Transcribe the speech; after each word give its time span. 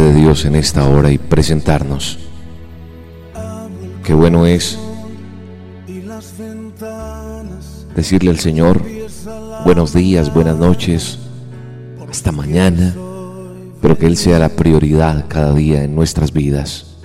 De 0.00 0.14
Dios 0.14 0.44
en 0.44 0.54
esta 0.54 0.88
hora 0.88 1.10
y 1.10 1.18
presentarnos. 1.18 2.18
Qué 4.04 4.14
bueno 4.14 4.46
es 4.46 4.78
decirle 7.94 8.30
al 8.30 8.38
Señor 8.38 8.80
buenos 9.64 9.92
días, 9.92 10.32
buenas 10.32 10.56
noches, 10.56 11.18
hasta 12.08 12.30
mañana, 12.30 12.94
pero 13.82 13.98
que 13.98 14.06
Él 14.06 14.16
sea 14.16 14.38
la 14.38 14.50
prioridad 14.50 15.24
cada 15.28 15.52
día 15.52 15.82
en 15.82 15.94
nuestras 15.94 16.32
vidas. 16.32 16.96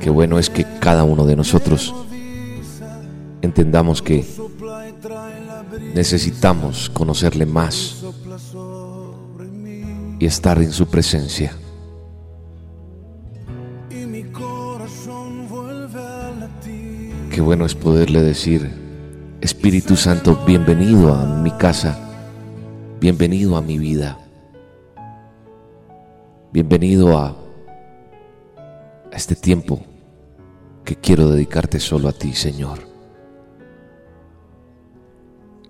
Qué 0.00 0.10
bueno 0.10 0.38
es 0.38 0.50
que 0.50 0.66
cada 0.80 1.04
uno 1.04 1.24
de 1.24 1.36
nosotros 1.36 1.94
entendamos 3.42 4.02
que 4.02 4.24
necesitamos 5.94 6.90
conocerle 6.90 7.46
más 7.46 7.99
y 10.20 10.26
estar 10.26 10.58
en 10.58 10.70
su 10.70 10.86
presencia. 10.86 11.52
Qué 17.30 17.40
bueno 17.40 17.64
es 17.64 17.74
poderle 17.74 18.22
decir, 18.22 18.70
Espíritu 19.40 19.96
Santo, 19.96 20.44
bienvenido 20.46 21.14
a 21.14 21.24
mi 21.24 21.50
casa, 21.52 21.98
bienvenido 23.00 23.56
a 23.56 23.62
mi 23.62 23.78
vida, 23.78 24.18
bienvenido 26.52 27.16
a, 27.16 27.28
a 29.10 29.16
este 29.16 29.34
tiempo 29.34 29.80
que 30.84 30.96
quiero 30.96 31.30
dedicarte 31.30 31.80
solo 31.80 32.08
a 32.08 32.12
ti, 32.12 32.34
Señor. 32.34 32.80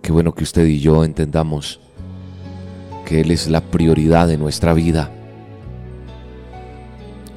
Qué 0.02 0.10
bueno 0.10 0.34
que 0.34 0.42
usted 0.42 0.66
y 0.66 0.80
yo 0.80 1.04
entendamos 1.04 1.78
que 3.10 3.20
Él 3.22 3.32
es 3.32 3.48
la 3.48 3.60
prioridad 3.60 4.28
de 4.28 4.38
nuestra 4.38 4.72
vida 4.72 5.10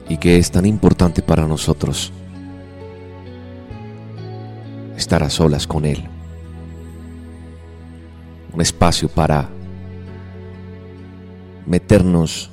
y 0.07 0.17
que 0.17 0.37
es 0.37 0.51
tan 0.51 0.67
importante 0.67 1.23
para 1.23 1.47
nosotros 1.47 2.13
estar 4.95 5.23
a 5.23 5.31
solas 5.31 5.65
con 5.65 5.85
Él. 5.85 6.03
Un 8.53 8.61
espacio 8.61 9.09
para 9.09 9.49
meternos 11.65 12.51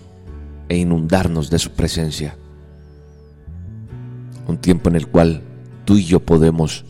e 0.70 0.78
inundarnos 0.78 1.50
de 1.50 1.58
su 1.58 1.72
presencia. 1.72 2.39
Un 4.46 4.56
tiempo 4.56 4.89
en 4.89 4.96
el 4.96 5.08
cual 5.08 5.42
tú 5.84 5.98
y 5.98 6.06
yo 6.06 6.20
podemos 6.20 6.86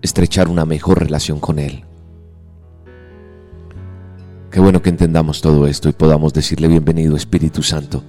estrechar 0.00 0.48
una 0.48 0.64
mejor 0.64 1.00
relación 1.00 1.38
con 1.38 1.58
Él. 1.58 1.85
Qué 4.56 4.62
bueno 4.62 4.80
que 4.80 4.88
entendamos 4.88 5.42
todo 5.42 5.66
esto 5.66 5.90
y 5.90 5.92
podamos 5.92 6.32
decirle 6.32 6.66
bienvenido 6.66 7.14
Espíritu 7.14 7.62
Santo. 7.62 8.02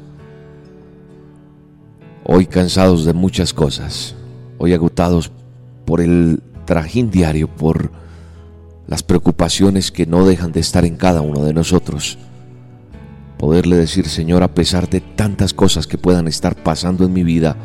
Hoy 2.24 2.46
cansados 2.46 3.04
de 3.04 3.12
muchas 3.12 3.54
cosas, 3.54 4.16
hoy 4.58 4.72
agotados 4.72 5.30
por 5.84 6.00
el 6.00 6.42
trajín 6.64 7.12
diario, 7.12 7.50
por 7.50 7.92
las 8.88 9.04
preocupaciones 9.04 9.92
que 9.92 10.06
no 10.06 10.26
dejan 10.26 10.54
de 10.54 10.62
estar 10.62 10.86
en 10.86 10.96
cada 10.96 11.20
uno 11.20 11.44
de 11.44 11.54
nosotros. 11.54 12.18
Poderle 13.38 13.76
decir, 13.76 14.08
Señor, 14.08 14.42
a 14.42 14.54
pesar 14.54 14.90
de 14.90 15.02
tantas 15.02 15.54
cosas 15.54 15.86
que 15.86 15.98
puedan 15.98 16.30
estar 16.30 16.56
pasando 16.56 17.04
en 17.04 17.12
mi 17.12 17.26
vida, 17.26 17.58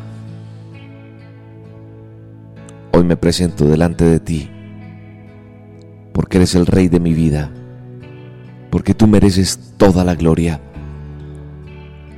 hoy 2.91 3.05
me 3.05 3.15
presento 3.15 3.63
delante 3.63 4.03
de 4.03 4.19
ti, 4.19 4.49
porque 6.11 6.35
eres 6.35 6.53
el 6.55 6.65
Rey 6.65 6.89
de 6.89 6.99
mi 6.99 7.13
vida 7.13 7.49
porque 8.73 8.95
tú 8.95 9.05
mereces 9.05 9.59
toda 9.77 10.03
la 10.03 10.15
gloria, 10.15 10.59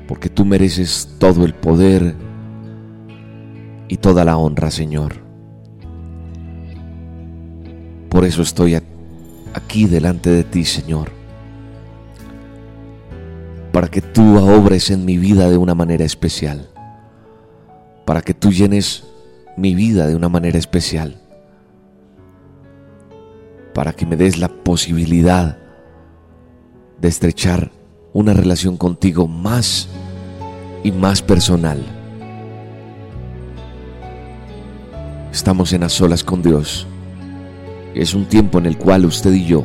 porque 0.08 0.30
tú 0.30 0.46
mereces 0.46 1.18
todo 1.20 1.44
el 1.44 1.54
poder 1.54 2.16
y 3.90 3.98
toda 3.98 4.24
la 4.24 4.38
honra, 4.38 4.72
Señor. 4.72 5.16
Por 8.08 8.24
eso 8.24 8.42
estoy 8.42 8.82
aquí 9.54 9.86
delante 9.88 10.30
de 10.30 10.46
ti, 10.46 10.64
Señor, 10.64 11.12
para 13.74 13.90
que 13.90 14.00
tú 14.00 14.38
obres 14.38 14.92
en 14.92 15.04
mi 15.04 15.18
vida 15.18 15.50
de 15.50 15.58
una 15.58 15.76
manera 15.76 16.06
especial, 16.06 16.70
para 18.06 18.22
que 18.22 18.34
tú 18.34 18.54
llenes 18.54 19.04
mi 19.58 19.76
vida 19.76 20.08
de 20.08 20.16
una 20.16 20.30
manera 20.30 20.58
especial, 20.58 21.22
para 23.74 23.92
que 23.92 24.06
me 24.06 24.16
des 24.16 24.38
la 24.38 24.48
posibilidad 24.48 25.65
de 27.06 27.10
estrechar 27.10 27.72
una 28.14 28.34
relación 28.34 28.78
contigo 28.78 29.28
más 29.28 29.88
y 30.84 30.92
más 30.92 31.22
personal. 31.22 31.86
Estamos 35.32 35.72
en 35.74 35.82
las 35.82 35.94
solas 35.94 36.24
con 36.24 36.42
Dios. 36.42 36.88
Es 37.94 38.16
un 38.16 38.26
tiempo 38.26 38.58
en 38.58 38.66
el 38.66 38.80
cual 38.80 39.06
usted 39.06 39.32
y 39.34 39.46
yo 39.46 39.64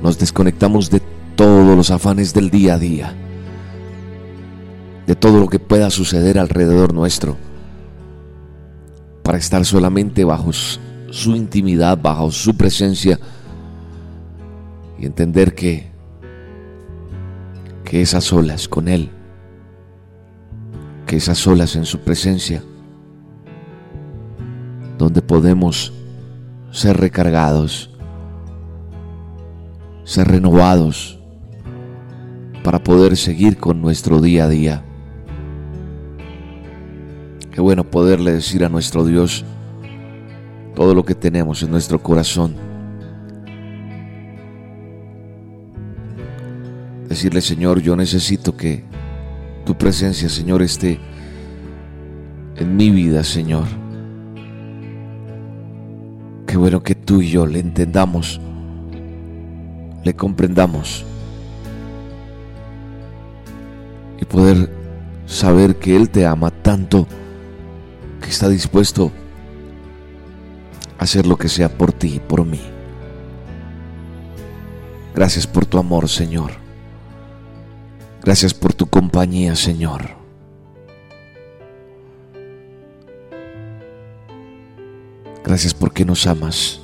nos 0.00 0.16
desconectamos 0.16 0.90
de 0.90 1.02
todos 1.34 1.76
los 1.76 1.90
afanes 1.90 2.32
del 2.32 2.50
día 2.50 2.74
a 2.74 2.78
día, 2.78 3.14
de 5.08 5.16
todo 5.16 5.40
lo 5.40 5.48
que 5.48 5.58
pueda 5.58 5.90
suceder 5.90 6.38
alrededor 6.38 6.94
nuestro, 6.94 7.36
para 9.24 9.38
estar 9.38 9.64
solamente 9.64 10.22
bajo 10.22 10.52
su 10.52 11.34
intimidad, 11.34 11.98
bajo 12.00 12.30
su 12.30 12.56
presencia, 12.56 13.18
y 14.98 15.06
entender 15.06 15.54
que, 15.54 15.90
que 17.84 18.02
esas 18.02 18.24
solas 18.24 18.68
con 18.68 18.88
Él, 18.88 19.10
que 21.06 21.16
esas 21.16 21.38
solas 21.38 21.76
en 21.76 21.84
su 21.84 22.00
presencia, 22.00 22.62
donde 24.98 25.22
podemos 25.22 25.92
ser 26.72 26.96
recargados, 26.96 27.90
ser 30.04 30.26
renovados 30.28 31.20
para 32.64 32.82
poder 32.82 33.16
seguir 33.16 33.56
con 33.56 33.80
nuestro 33.80 34.20
día 34.20 34.44
a 34.44 34.48
día. 34.48 34.84
Qué 37.52 37.60
bueno 37.60 37.84
poderle 37.84 38.32
decir 38.32 38.64
a 38.64 38.68
nuestro 38.68 39.04
Dios 39.04 39.44
todo 40.74 40.94
lo 40.94 41.04
que 41.04 41.14
tenemos 41.14 41.62
en 41.62 41.70
nuestro 41.70 42.00
corazón 42.02 42.67
decirle, 47.18 47.40
Señor, 47.40 47.82
yo 47.82 47.96
necesito 47.96 48.56
que 48.56 48.84
tu 49.66 49.76
presencia, 49.76 50.28
Señor, 50.28 50.62
esté 50.62 51.00
en 52.54 52.76
mi 52.76 52.90
vida, 52.90 53.24
Señor. 53.24 53.64
Qué 56.46 56.56
bueno 56.56 56.80
que 56.80 56.94
tú 56.94 57.20
y 57.20 57.30
yo 57.30 57.44
le 57.44 57.58
entendamos, 57.58 58.40
le 60.04 60.14
comprendamos 60.14 61.04
y 64.20 64.24
poder 64.24 64.70
saber 65.26 65.74
que 65.74 65.96
Él 65.96 66.10
te 66.10 66.24
ama 66.24 66.52
tanto 66.52 67.08
que 68.22 68.28
está 68.28 68.48
dispuesto 68.48 69.10
a 71.00 71.02
hacer 71.02 71.26
lo 71.26 71.36
que 71.36 71.48
sea 71.48 71.68
por 71.68 71.92
ti 71.92 72.14
y 72.14 72.20
por 72.20 72.44
mí. 72.44 72.60
Gracias 75.16 75.48
por 75.48 75.66
tu 75.66 75.78
amor, 75.78 76.08
Señor. 76.08 76.67
Gracias 78.28 78.52
por 78.52 78.74
tu 78.74 78.86
compañía, 78.86 79.56
Señor. 79.56 80.10
Gracias 85.42 85.72
porque 85.72 86.04
nos 86.04 86.26
amas. 86.26 86.78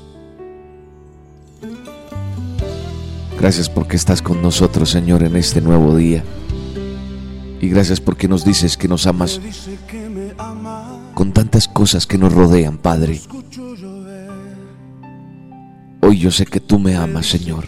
Gracias 3.38 3.68
porque 3.68 3.96
estás 3.96 4.22
con 4.22 4.40
nosotros, 4.40 4.88
Señor, 4.88 5.22
en 5.22 5.36
este 5.36 5.60
nuevo 5.60 5.94
día. 5.94 6.24
Y 7.60 7.68
gracias 7.68 8.00
porque 8.00 8.26
nos 8.26 8.42
dices 8.46 8.78
que 8.78 8.88
nos 8.88 9.06
amas 9.06 9.38
con 11.12 11.34
tantas 11.34 11.68
cosas 11.68 12.06
que 12.06 12.16
nos 12.16 12.32
rodean, 12.32 12.78
Padre. 12.78 13.20
Hoy 16.00 16.18
yo 16.20 16.30
sé 16.30 16.46
que 16.46 16.60
tú 16.60 16.78
me 16.78 16.96
amas, 16.96 17.26
Señor. 17.26 17.66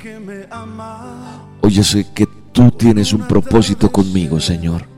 Hoy 1.60 1.72
yo 1.72 1.84
sé 1.84 2.06
que 2.14 2.26
tú 2.56 2.70
tienes 2.70 3.12
un 3.12 3.20
propósito 3.28 3.92
conmigo, 3.92 4.40
Señor. 4.40 4.88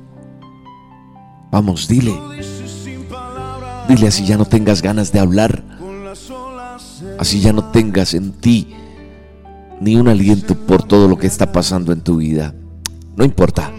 Vamos, 1.51 1.89
dile. 1.89 2.15
Dile 3.89 4.07
así 4.07 4.25
ya 4.25 4.37
no 4.37 4.45
tengas 4.45 4.81
ganas 4.81 5.11
de 5.11 5.19
hablar. 5.19 5.65
Así 7.19 7.41
ya 7.41 7.53
no 7.53 7.65
tengas 7.73 8.15
en 8.15 8.31
ti 8.33 8.75
ni 9.81 9.97
un 9.97 10.07
aliento 10.07 10.55
por 10.55 10.85
todo 10.85 11.09
lo 11.09 11.19
que 11.19 11.27
está 11.27 11.51
pasando 11.51 11.93
en 11.93 12.01
tu 12.03 12.19
vida. 12.19 12.55
No 13.17 13.25
importa. 13.25 13.73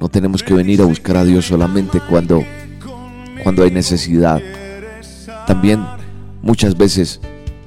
No 0.00 0.08
tenemos 0.08 0.42
que 0.42 0.54
venir 0.54 0.80
a 0.80 0.86
buscar 0.86 1.18
a 1.18 1.24
Dios 1.24 1.46
solamente 1.46 2.00
cuando 2.00 2.42
cuando 3.42 3.62
hay 3.62 3.70
necesidad. 3.70 4.40
También 5.46 5.84
muchas 6.40 6.78
veces 6.78 7.20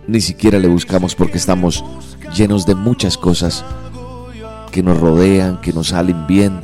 ni 0.07 0.21
siquiera 0.21 0.57
le 0.57 0.67
buscamos 0.67 1.13
porque 1.13 1.37
estamos 1.37 1.83
llenos 2.37 2.65
de 2.65 2.75
muchas 2.75 3.17
cosas 3.17 3.65
que 4.71 4.83
nos 4.83 4.99
rodean, 4.99 5.59
que 5.59 5.73
nos 5.73 5.87
salen 5.87 6.27
bien. 6.27 6.61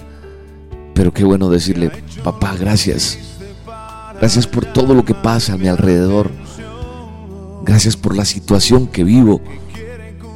Pero 0.94 1.12
qué 1.12 1.24
bueno 1.24 1.50
decirle, 1.50 1.92
papá, 2.24 2.56
gracias. 2.60 3.18
Gracias 4.20 4.48
por 4.48 4.66
todo 4.66 4.94
lo 4.94 5.04
que 5.04 5.16
pasa 5.16 5.54
a 5.54 5.58
mi 5.58 5.68
alrededor. 5.68 6.32
Gracias 7.64 7.98
por 7.98 8.16
la 8.16 8.26
situación 8.26 8.88
que 8.88 9.04
vivo. 9.04 9.42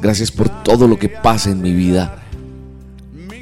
Gracias 0.02 0.30
por 0.30 0.48
todo 0.62 0.88
lo 0.88 0.98
que 0.98 1.08
pasa 1.08 1.50
en 1.50 1.62
mi 1.62 1.72
vida. 1.72 2.22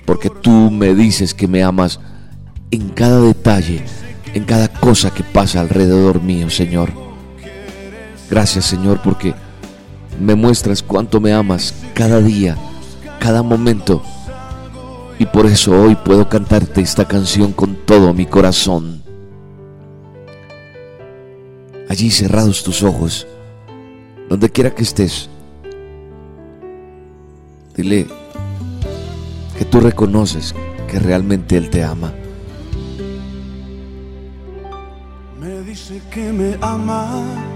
Porque 0.04 0.31
tú 0.31 0.70
me 0.70 0.94
dices 0.94 1.34
que 1.34 1.49
me 1.49 1.62
amas 1.62 2.00
en 2.70 2.90
cada 2.90 3.20
detalle, 3.20 3.82
en 4.34 4.44
cada 4.44 4.69
cosa 4.69 5.10
que 5.10 5.25
pasa 5.25 5.60
alrededor 5.60 6.22
mío, 6.22 6.50
Señor. 6.50 6.92
Gracias 8.28 8.64
Señor 8.66 9.00
porque 9.02 9.34
me 10.20 10.34
muestras 10.34 10.82
cuánto 10.82 11.20
me 11.20 11.32
amas 11.32 11.74
cada 11.94 12.20
día, 12.20 12.56
cada 13.18 13.42
momento. 13.42 14.02
Y 15.18 15.26
por 15.26 15.46
eso 15.46 15.72
hoy 15.72 15.94
puedo 15.94 16.28
cantarte 16.28 16.80
esta 16.80 17.06
canción 17.06 17.52
con 17.52 17.74
todo 17.86 18.12
mi 18.12 18.26
corazón. 18.26 19.02
Allí 21.88 22.10
cerrados 22.10 22.62
tus 22.62 22.82
ojos, 22.82 23.26
donde 24.28 24.50
quiera 24.50 24.74
que 24.74 24.82
estés, 24.82 25.30
dile 27.76 28.06
que 29.56 29.64
tú 29.64 29.80
reconoces 29.80 30.54
que 30.88 30.98
realmente 30.98 31.56
Él 31.56 31.70
te 31.70 31.84
ama. 31.84 32.12
Me 35.40 35.62
dice 35.62 36.02
que 36.10 36.32
me 36.32 36.58
ama 36.60 37.55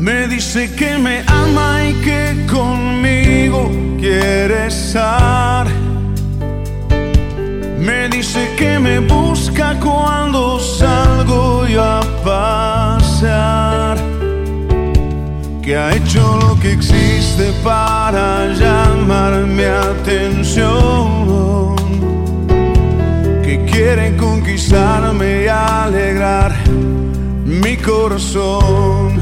me 0.00 0.26
dice 0.26 0.74
que 0.74 0.96
me 0.98 1.22
ama 1.26 1.84
y 1.84 1.92
que 2.00 2.46
conmigo 2.50 3.70
quiere 3.98 4.66
estar. 4.66 5.66
Me 7.78 8.08
dice 8.08 8.48
que 8.56 8.78
me 8.78 9.00
busca 9.00 9.78
cuando 9.78 10.58
salgo 10.58 11.66
yo 11.66 11.82
a 11.84 12.00
pasear. 12.24 13.98
Que 15.62 15.76
ha 15.76 15.94
hecho 15.94 16.38
lo 16.40 16.58
que 16.60 16.72
existe 16.72 17.52
para 17.62 18.46
llamar 18.54 19.44
mi 19.46 19.64
atención. 19.64 21.06
Que 23.42 23.64
quiere 23.70 24.16
conquistarme 24.16 25.44
y 25.44 25.48
alegrar 25.48 26.54
mi 27.44 27.76
corazón 27.76 29.19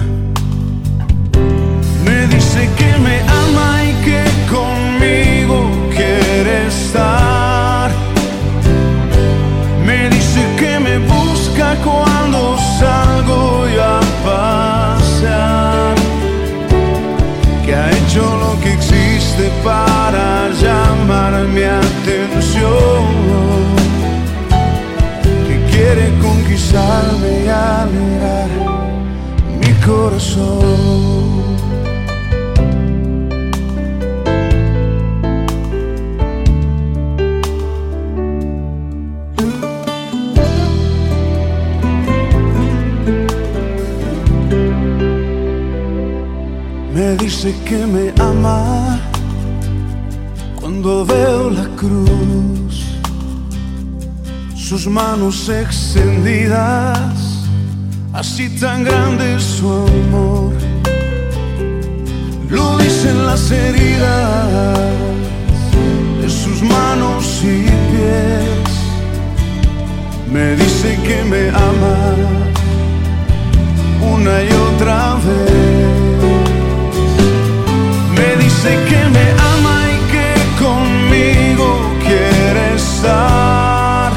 me 3.00 3.20
ama 3.20 3.84
y 3.84 3.92
que 4.04 4.24
conmigo 4.50 5.70
quiere 5.90 6.66
estar. 6.66 7.90
Me 9.84 10.08
dice 10.10 10.42
que 10.58 10.78
me 10.78 10.98
busca 10.98 11.76
cuando 11.84 12.56
salgo 12.78 13.64
a 13.80 14.00
pasear. 14.24 15.94
Que 17.64 17.74
ha 17.74 17.90
hecho 17.90 18.22
lo 18.44 18.60
que 18.60 18.72
existe 18.72 19.50
para 19.62 20.50
llamar 20.62 21.32
mi 21.54 21.64
atención. 21.64 23.04
Que 25.46 25.56
quiere 25.70 26.06
conquistarme 26.20 27.44
y 27.44 27.48
alegrar 27.48 28.50
mi 29.60 29.72
corazón. 29.86 30.87
Dice 47.48 47.64
que 47.64 47.86
me 47.86 48.12
ama 48.20 48.98
cuando 50.60 51.04
veo 51.04 51.50
la 51.50 51.66
cruz, 51.76 52.84
sus 54.54 54.86
manos 54.86 55.48
extendidas, 55.48 57.46
así 58.12 58.48
tan 58.60 58.84
grande 58.84 59.38
su 59.40 59.66
amor. 59.70 60.52
Lo 62.50 62.78
dicen 62.78 63.26
las 63.26 63.50
heridas 63.50 64.78
de 66.20 66.28
sus 66.28 66.62
manos 66.62 67.42
y 67.44 67.64
pies. 67.90 68.70
Me 70.32 70.56
dice 70.56 70.98
que 71.06 71.24
me 71.24 71.48
ama 71.48 72.14
una 74.14 74.42
y 74.42 74.48
otra 74.72 75.14
vez 75.24 76.07
dice 78.36 78.70
que 78.88 79.04
me 79.14 79.26
ama 79.56 79.76
y 79.94 79.98
que 80.12 80.28
conmigo 80.64 81.68
quiere 82.04 82.74
estar. 82.74 84.12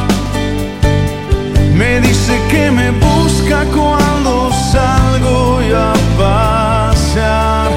Me 1.76 2.02
dice 2.02 2.34
que 2.50 2.72
me 2.72 2.92
busca 2.92 3.66
cuando 3.66 4.52
salgo 4.72 5.60
a 5.76 5.94
pasear. 6.18 7.70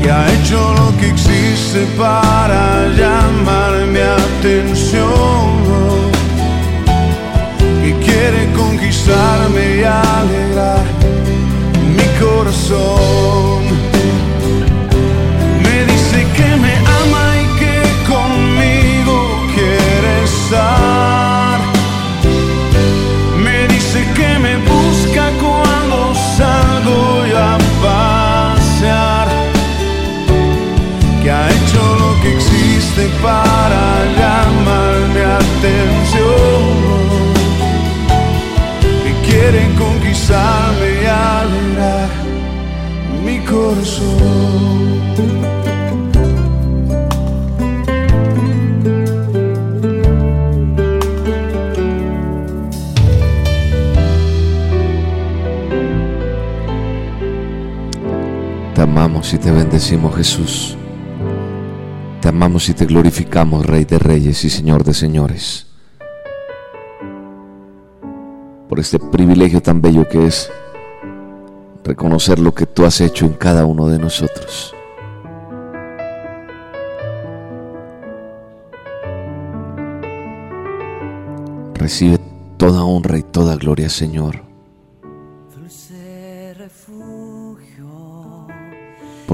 Que 0.00 0.10
ha 0.10 0.24
hecho 0.34 0.58
lo 0.74 0.96
que 0.98 1.08
existe 1.10 1.86
para 1.96 2.88
llamar 2.98 3.72
mi 3.92 4.00
atención. 4.00 5.44
Que 7.82 7.92
quiere 8.04 8.52
conquistarme 8.52 9.76
y 9.76 9.84
y 59.34 59.38
te 59.38 59.50
bendecimos 59.50 60.14
Jesús. 60.14 60.76
Te 62.20 62.28
amamos 62.28 62.68
y 62.68 62.74
te 62.74 62.86
glorificamos, 62.86 63.66
Rey 63.66 63.84
de 63.84 63.98
Reyes 63.98 64.44
y 64.44 64.50
Señor 64.50 64.84
de 64.84 64.94
Señores. 64.94 65.66
Por 68.68 68.78
este 68.78 68.98
privilegio 68.98 69.60
tan 69.60 69.82
bello 69.82 70.08
que 70.08 70.26
es 70.26 70.50
reconocer 71.82 72.38
lo 72.38 72.54
que 72.54 72.66
tú 72.66 72.84
has 72.84 73.00
hecho 73.00 73.26
en 73.26 73.32
cada 73.34 73.66
uno 73.66 73.88
de 73.88 73.98
nosotros. 73.98 74.72
Recibe 81.74 82.20
toda 82.56 82.84
honra 82.84 83.18
y 83.18 83.22
toda 83.22 83.56
gloria, 83.56 83.88
Señor. 83.90 84.43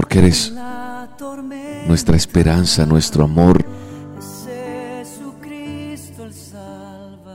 Porque 0.01 0.17
eres 0.17 0.51
nuestra 1.87 2.15
esperanza, 2.15 2.87
nuestro 2.87 3.23
amor. 3.23 3.63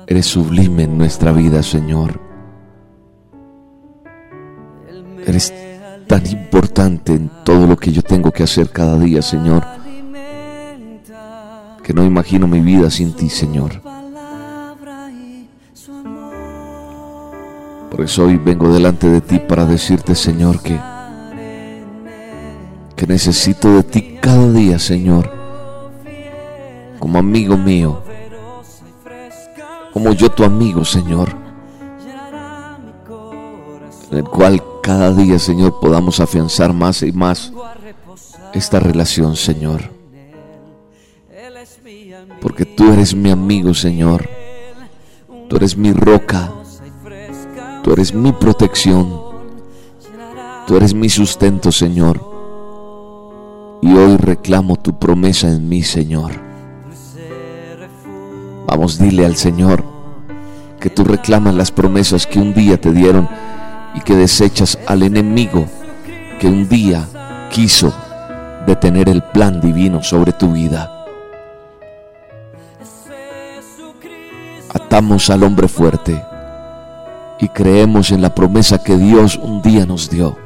Eres 0.08 0.26
sublime 0.26 0.82
en 0.82 0.98
nuestra 0.98 1.30
vida, 1.30 1.62
Señor. 1.62 2.20
Eres 5.24 5.54
tan 6.08 6.26
importante 6.26 7.12
en 7.12 7.30
todo 7.44 7.68
lo 7.68 7.76
que 7.76 7.92
yo 7.92 8.02
tengo 8.02 8.32
que 8.32 8.42
hacer 8.42 8.70
cada 8.70 8.98
día, 8.98 9.22
Señor, 9.22 9.64
que 11.84 11.94
no 11.94 12.04
imagino 12.04 12.48
mi 12.48 12.58
vida 12.58 12.90
sin 12.90 13.12
ti, 13.12 13.30
Señor. 13.30 13.80
Por 17.92 18.00
eso 18.00 18.24
hoy 18.24 18.38
vengo 18.38 18.74
delante 18.74 19.08
de 19.08 19.20
ti 19.20 19.38
para 19.38 19.64
decirte, 19.64 20.16
Señor, 20.16 20.60
que, 20.60 20.76
que 22.96 23.06
necesito 23.06 23.68
de 23.74 23.82
ti 23.82 24.18
cada 24.20 24.50
día, 24.50 24.78
Señor, 24.78 25.30
como 26.98 27.18
amigo 27.18 27.56
mío, 27.56 28.02
como 29.92 30.12
yo 30.12 30.30
tu 30.30 30.42
amigo, 30.44 30.84
Señor, 30.84 31.36
en 34.10 34.18
el 34.18 34.24
cual 34.24 34.62
cada 34.82 35.12
día, 35.12 35.38
Señor, 35.38 35.78
podamos 35.78 36.20
afianzar 36.20 36.72
más 36.72 37.02
y 37.02 37.12
más 37.12 37.52
esta 38.54 38.80
relación, 38.80 39.36
Señor. 39.36 39.90
Porque 42.40 42.64
tú 42.64 42.92
eres 42.92 43.14
mi 43.14 43.30
amigo, 43.30 43.74
Señor. 43.74 44.28
Tú 45.48 45.56
eres 45.56 45.76
mi 45.76 45.92
roca. 45.92 46.52
Tú 47.82 47.92
eres 47.92 48.14
mi 48.14 48.32
protección. 48.32 49.20
Tú 50.66 50.76
eres 50.76 50.94
mi 50.94 51.08
sustento, 51.08 51.70
Señor. 51.72 52.35
Reclamo 54.26 54.74
tu 54.74 54.98
promesa 54.98 55.46
en 55.46 55.68
mí, 55.68 55.84
Señor. 55.84 56.32
Vamos, 58.66 58.98
dile 58.98 59.24
al 59.24 59.36
Señor 59.36 59.84
que 60.80 60.90
tú 60.90 61.04
reclamas 61.04 61.54
las 61.54 61.70
promesas 61.70 62.26
que 62.26 62.40
un 62.40 62.52
día 62.52 62.76
te 62.80 62.90
dieron 62.92 63.28
y 63.94 64.00
que 64.00 64.16
desechas 64.16 64.80
al 64.88 65.04
enemigo 65.04 65.66
que 66.40 66.48
un 66.48 66.68
día 66.68 67.06
quiso 67.52 67.94
detener 68.66 69.08
el 69.08 69.22
plan 69.22 69.60
divino 69.60 70.02
sobre 70.02 70.32
tu 70.32 70.54
vida. 70.54 71.06
Atamos 74.74 75.30
al 75.30 75.44
hombre 75.44 75.68
fuerte 75.68 76.20
y 77.38 77.46
creemos 77.46 78.10
en 78.10 78.22
la 78.22 78.34
promesa 78.34 78.82
que 78.82 78.96
Dios 78.96 79.36
un 79.36 79.62
día 79.62 79.86
nos 79.86 80.10
dio. 80.10 80.36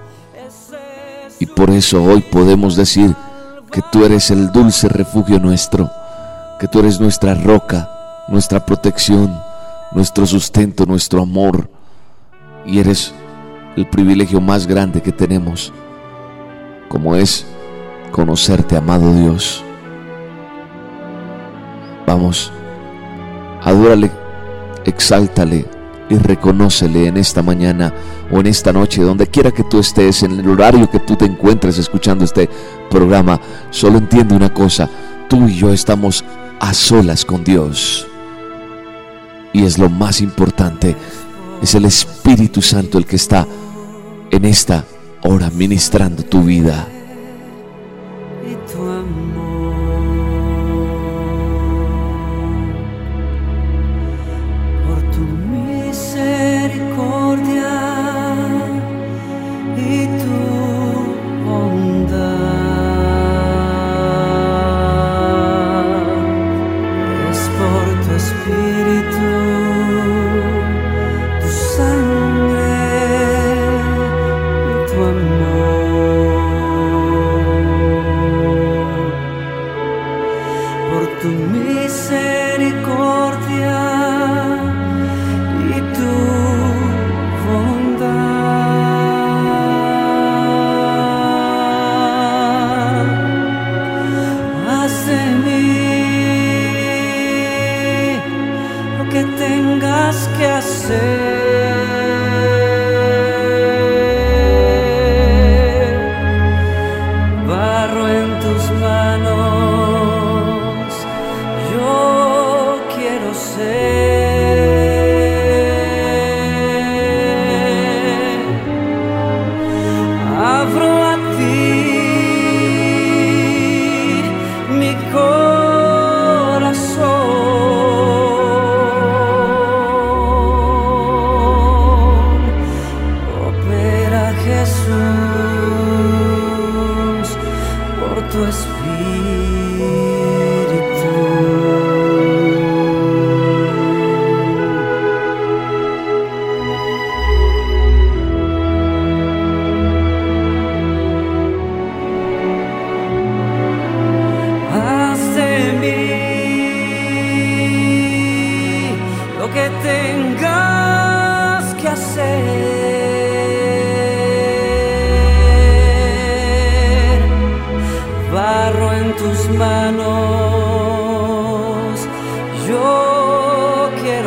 Y 1.39 1.47
por 1.47 1.71
eso 1.71 2.05
hoy 2.05 2.21
podemos 2.21 2.77
decir 2.77 3.17
que 3.71 3.83
tú 3.83 4.05
eres 4.05 4.31
el 4.31 4.51
dulce 4.51 4.89
refugio 4.89 5.39
nuestro, 5.39 5.91
que 6.59 6.67
tú 6.67 6.81
eres 6.81 7.01
nuestra 7.01 7.35
roca, 7.35 7.89
nuestra 8.29 8.65
protección, 8.65 9.41
nuestro 9.93 10.27
sustento, 10.27 10.87
nuestro 10.87 11.23
amor, 11.23 11.71
y 12.67 12.81
eres 12.81 13.15
el 13.77 13.87
privilegio 13.89 14.41
más 14.41 14.67
grande 14.67 15.01
que 15.01 15.13
tenemos, 15.13 15.73
como 16.89 17.15
es 17.15 17.47
conocerte, 18.11 18.77
amado 18.77 19.13
Dios. 19.15 19.65
Vamos, 22.07 22.53
adórale, 23.63 24.11
exáltale, 24.85 25.65
y 26.11 26.17
reconócele 26.17 27.07
en 27.07 27.17
esta 27.17 27.41
mañana 27.41 27.95
o 28.31 28.41
en 28.41 28.49
esta 28.49 28.73
noche, 28.73 29.03
donde 29.03 29.29
quiera 29.29 29.53
que 29.53 29.65
tú 29.65 29.79
estés, 29.79 30.25
en 30.25 30.41
el 30.41 30.49
horario 30.49 30.91
que 30.91 30.99
tú 30.99 31.17
te 31.17 31.25
encuentres 31.25 31.79
escuchando 31.79 32.25
este 32.25 32.51
programa, 32.91 33.41
solo 33.71 33.99
entiende 33.99 34.35
una 34.35 34.53
cosa, 34.53 34.91
tú 35.29 35.49
y 35.49 35.55
yo 35.55 35.73
estamos 35.73 36.25
a 36.59 36.75
solas 36.75 37.25
con 37.25 37.45
Dios. 37.45 38.07
Y 39.53 39.65
es 39.65 39.79
lo 39.79 39.89
más 39.89 40.21
importante, 40.21 40.97
es 41.63 41.75
el 41.75 41.85
Espíritu 41.85 42.61
Santo 42.61 42.99
el 42.99 43.07
que 43.07 43.17
está 43.17 43.47
en 44.31 44.45
esta 44.45 44.85
hora 45.23 45.51
ministrando 45.51 46.25
tu 46.25 46.43
vida. 46.43 46.87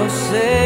você. 0.03 0.62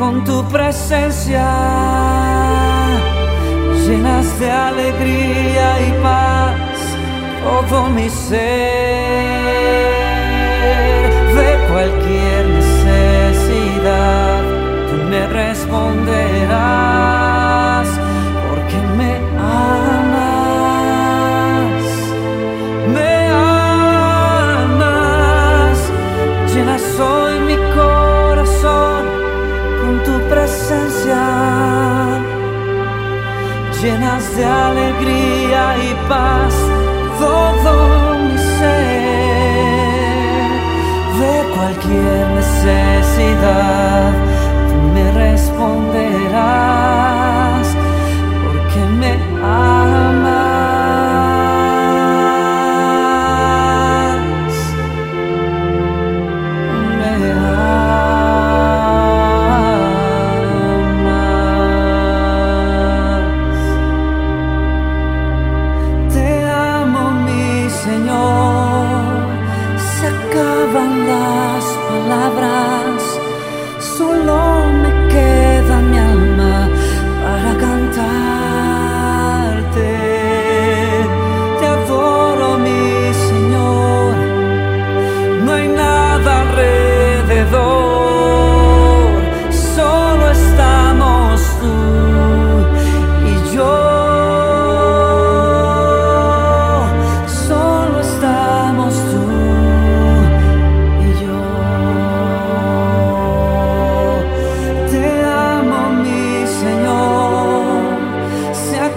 Con 0.00 0.24
tu 0.24 0.42
presencia 0.48 1.46
llenas 3.86 4.40
de 4.40 4.50
alegría 4.50 5.68
y 5.88 5.90
paz 6.02 6.78
todo 7.44 7.88
mi 7.90 8.08
ser. 8.08 8.40
De 11.38 11.50
cualquier 11.70 12.42
necesidad, 12.58 14.40
tú 14.88 14.96
me 15.10 15.26
paz 36.10 36.54
todo 37.20 37.72
mi 38.24 38.36
ser. 38.58 39.30
De 41.20 41.34
cualquier 41.54 42.22
necesidad, 42.40 44.12
tú 44.68 44.76
me 44.94 45.04
responderás, 45.24 46.79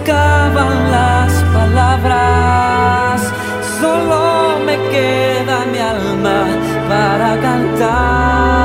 acaban 0.04 0.90
las 0.90 1.32
palabras, 1.54 3.22
solo 3.80 4.58
me 4.66 4.76
queda 4.90 5.64
mi 5.72 5.78
alma 5.78 6.44
para 6.88 7.40
cantarte. 7.40 8.63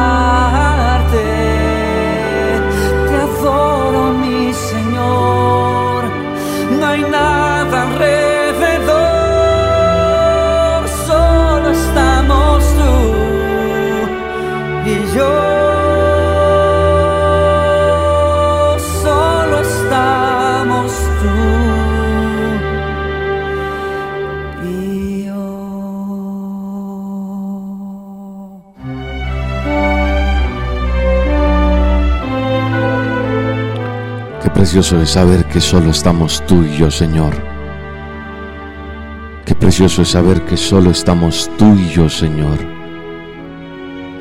Precioso 34.70 35.02
es 35.02 35.10
saber 35.10 35.46
que 35.46 35.60
solo 35.60 35.90
estamos 35.90 36.44
tú 36.46 36.62
y 36.62 36.78
yo, 36.78 36.92
Señor. 36.92 37.34
Qué 39.44 39.56
precioso 39.56 40.04
es 40.04 40.10
saber 40.10 40.46
que 40.46 40.58
solo 40.58 40.92
estamos 40.92 41.50
tú 41.58 41.74
y 41.74 41.90
yo, 41.90 42.08
Señor, 42.08 42.60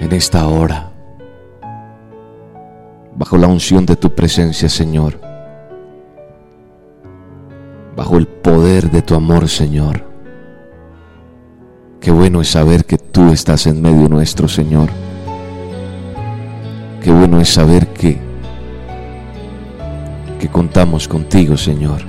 en 0.01 0.11
esta 0.11 0.49
hora, 0.49 0.91
bajo 3.15 3.37
la 3.37 3.47
unción 3.47 3.85
de 3.85 3.97
tu 3.97 4.15
presencia, 4.15 4.71
Señor, 4.71 5.21
bajo 7.95 8.17
el 8.17 8.27
poder 8.27 8.91
de 8.91 9.03
tu 9.03 9.17
amor, 9.17 9.51
Señor. 9.51 10.03
Qué 12.01 12.11
bueno 12.11 12.41
es 12.41 12.49
saber 12.49 12.87
que 12.87 12.97
tú 12.97 13.33
estás 13.33 13.67
en 13.67 13.83
medio 13.83 14.09
nuestro, 14.09 14.49
Señor. 14.49 14.89
Qué 17.03 17.13
bueno 17.13 17.39
es 17.39 17.51
saber 17.51 17.89
que 17.89 18.28
que 20.39 20.49
contamos 20.49 21.09
contigo, 21.09 21.57
Señor. 21.57 22.01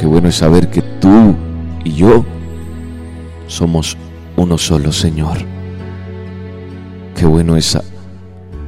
Qué 0.00 0.06
bueno 0.06 0.28
es 0.28 0.36
saber 0.36 0.68
que 0.70 0.82
tú 1.00 1.34
y 1.84 1.92
yo 1.94 2.24
somos 3.46 3.96
uno 4.36 4.56
solo, 4.58 4.92
Señor. 4.92 5.38
Qué 7.16 7.26
bueno 7.26 7.56
es 7.56 7.66
sa- 7.66 7.82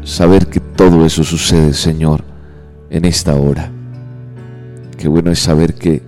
saber 0.03 0.49
que 0.49 0.59
todo 0.61 1.07
eso 1.07 1.23
sucede, 1.23 1.73
Señor, 1.73 2.25
en 2.91 3.05
esta 3.05 3.37
hora. 3.37 3.71
Qué 4.99 5.07
bueno 5.09 5.31
es 5.31 5.39
saber 5.39 5.75
que 5.75 6.03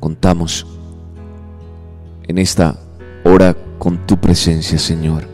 contamos 0.00 0.66
en 2.26 2.38
esta 2.38 2.76
hora 3.24 3.54
con 3.78 4.04
tu 4.06 4.16
presencia, 4.16 4.78
Señor. 4.78 5.31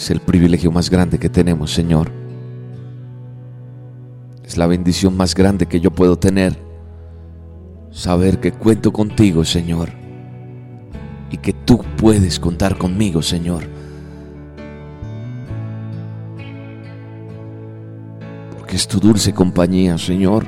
Es 0.00 0.10
el 0.10 0.20
privilegio 0.20 0.72
más 0.72 0.88
grande 0.88 1.18
que 1.18 1.28
tenemos, 1.28 1.74
Señor. 1.74 2.10
Es 4.42 4.56
la 4.56 4.66
bendición 4.66 5.14
más 5.14 5.34
grande 5.34 5.66
que 5.66 5.78
yo 5.78 5.90
puedo 5.90 6.18
tener. 6.18 6.56
Saber 7.90 8.40
que 8.40 8.50
cuento 8.50 8.94
contigo, 8.94 9.44
Señor. 9.44 9.90
Y 11.30 11.36
que 11.36 11.52
tú 11.52 11.84
puedes 11.98 12.40
contar 12.40 12.78
conmigo, 12.78 13.20
Señor. 13.20 13.64
Porque 18.56 18.76
es 18.76 18.88
tu 18.88 19.00
dulce 19.00 19.34
compañía, 19.34 19.98
Señor. 19.98 20.46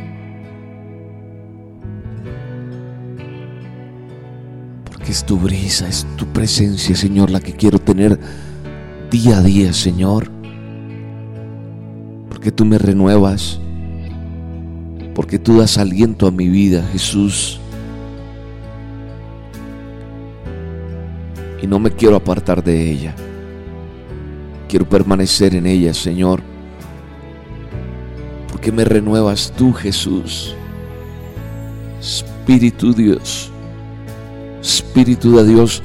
es 5.10 5.24
tu 5.26 5.36
brisa, 5.36 5.86
es 5.88 6.06
tu 6.16 6.24
presencia, 6.28 6.96
Señor, 6.96 7.28
la 7.28 7.38
que 7.38 7.52
quiero 7.52 7.78
tener 7.78 8.18
día 9.12 9.36
a 9.36 9.42
día, 9.42 9.74
Señor. 9.74 10.30
Porque 12.30 12.50
tú 12.50 12.64
me 12.64 12.78
renuevas, 12.78 13.60
porque 15.14 15.38
tú 15.38 15.58
das 15.58 15.76
aliento 15.76 16.26
a 16.26 16.30
mi 16.30 16.48
vida, 16.48 16.82
Jesús. 16.92 17.60
Y 21.60 21.66
no 21.66 21.78
me 21.78 21.90
quiero 21.90 22.16
apartar 22.16 22.64
de 22.64 22.90
ella. 22.90 23.14
Quiero 24.66 24.88
permanecer 24.88 25.54
en 25.54 25.66
ella, 25.66 25.92
Señor. 25.92 26.40
Porque 28.50 28.72
me 28.72 28.84
renuevas 28.84 29.52
tú, 29.54 29.74
Jesús. 29.74 30.56
Espíritu 32.00 32.94
Dios. 32.94 33.52
Espíritu 34.62 35.36
de 35.36 35.46
Dios, 35.46 35.82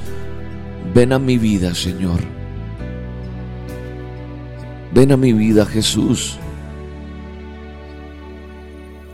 ven 0.96 1.12
a 1.12 1.20
mi 1.20 1.38
vida, 1.38 1.76
Señor. 1.76 2.37
Ven 4.98 5.12
a 5.12 5.16
mi 5.16 5.32
vida, 5.32 5.64
Jesús. 5.64 6.40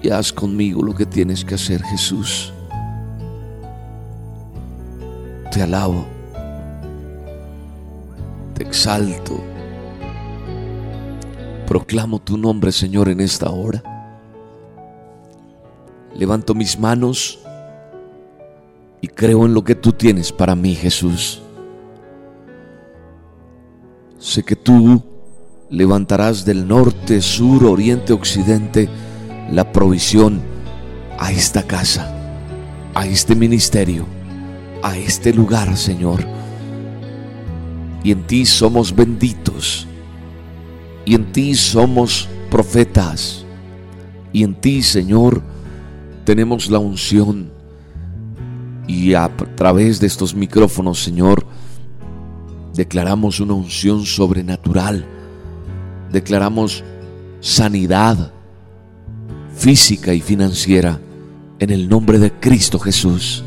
Y 0.01 0.11
haz 0.11 0.31
conmigo 0.31 0.81
lo 0.81 0.95
que 0.95 1.05
tienes 1.05 1.43
que 1.43 1.55
hacer, 1.55 1.83
Jesús. 1.83 2.53
Te 5.51 5.61
alabo. 5.61 6.05
Te 8.53 8.63
exalto. 8.63 9.43
Proclamo 11.67 12.19
tu 12.19 12.37
nombre, 12.37 12.71
Señor, 12.71 13.09
en 13.09 13.19
esta 13.19 13.49
hora. 13.49 13.83
Levanto 16.15 16.55
mis 16.55 16.79
manos 16.79 17.39
y 19.01 19.09
creo 19.09 19.45
en 19.45 19.53
lo 19.53 19.65
que 19.65 19.75
tú 19.75 19.91
tienes 19.91 20.31
para 20.31 20.55
mí, 20.55 20.75
Jesús. 20.75 21.41
Sé 24.17 24.43
que 24.43 24.55
tú 24.55 25.11
levantarás 25.73 26.45
del 26.45 26.67
norte, 26.67 27.19
sur, 27.19 27.65
oriente, 27.65 28.13
occidente 28.13 28.87
la 29.51 29.71
provisión 29.71 30.39
a 31.17 31.31
esta 31.31 31.63
casa, 31.63 32.15
a 32.93 33.07
este 33.07 33.35
ministerio, 33.35 34.05
a 34.83 34.95
este 34.95 35.33
lugar, 35.33 35.75
Señor. 35.75 36.23
Y 38.03 38.11
en 38.11 38.21
ti 38.27 38.45
somos 38.45 38.95
benditos 38.95 39.87
y 41.05 41.15
en 41.15 41.31
ti 41.31 41.55
somos 41.55 42.29
profetas. 42.51 43.43
Y 44.31 44.43
en 44.43 44.53
ti, 44.53 44.83
Señor, 44.83 45.41
tenemos 46.23 46.69
la 46.69 46.77
unción. 46.77 47.51
Y 48.87 49.15
a 49.15 49.27
través 49.55 49.99
de 49.99 50.07
estos 50.07 50.35
micrófonos, 50.35 51.01
Señor, 51.01 51.47
declaramos 52.75 53.39
una 53.39 53.53
unción 53.53 54.05
sobrenatural. 54.05 55.12
Declaramos 56.13 56.85
sanidad 57.41 58.31
física 59.53 60.13
y 60.13 60.21
financiera 60.21 61.01
en 61.59 61.71
el 61.71 61.89
nombre 61.89 62.19
de 62.19 62.31
Cristo 62.31 62.79
Jesús. 62.79 63.43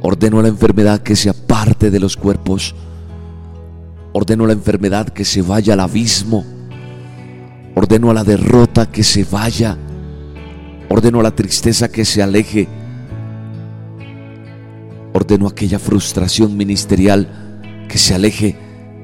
Ordeno 0.00 0.40
la 0.40 0.48
enfermedad 0.48 1.02
que 1.02 1.16
se 1.16 1.28
aparte 1.28 1.90
de 1.90 2.00
los 2.00 2.16
cuerpos. 2.16 2.74
Ordeno 4.14 4.46
la 4.46 4.54
enfermedad 4.54 5.10
que 5.10 5.26
se 5.26 5.42
vaya 5.42 5.74
al 5.74 5.80
abismo 5.80 6.46
Ordeno 7.74 8.10
a 8.10 8.14
la 8.14 8.24
derrota 8.24 8.86
que 8.86 9.02
se 9.02 9.24
vaya. 9.24 9.76
Ordeno 10.88 11.20
a 11.20 11.24
la 11.24 11.34
tristeza 11.34 11.90
que 11.90 12.04
se 12.04 12.22
aleje. 12.22 12.68
Ordeno 15.12 15.48
aquella 15.48 15.78
frustración 15.78 16.56
ministerial 16.56 17.28
que 17.88 17.98
se 17.98 18.14
aleje 18.14 18.56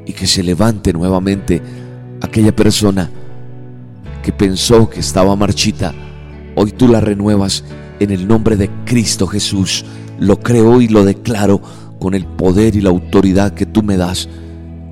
y 0.06 0.12
que 0.12 0.26
se 0.26 0.42
levante 0.42 0.92
nuevamente. 0.92 1.60
Aquella 2.22 2.54
persona 2.54 3.10
que 4.22 4.32
pensó 4.32 4.90
que 4.90 5.00
estaba 5.00 5.34
marchita, 5.36 5.94
hoy 6.54 6.72
tú 6.72 6.88
la 6.88 7.00
renuevas 7.00 7.64
en 7.98 8.10
el 8.10 8.28
nombre 8.28 8.56
de 8.56 8.70
Cristo 8.84 9.26
Jesús. 9.26 9.84
Lo 10.18 10.38
creo 10.40 10.80
y 10.80 10.88
lo 10.88 11.04
declaro 11.04 11.60
con 11.98 12.14
el 12.14 12.26
poder 12.26 12.76
y 12.76 12.80
la 12.80 12.90
autoridad 12.90 13.54
que 13.54 13.66
tú 13.66 13.82
me 13.82 13.96
das 13.96 14.28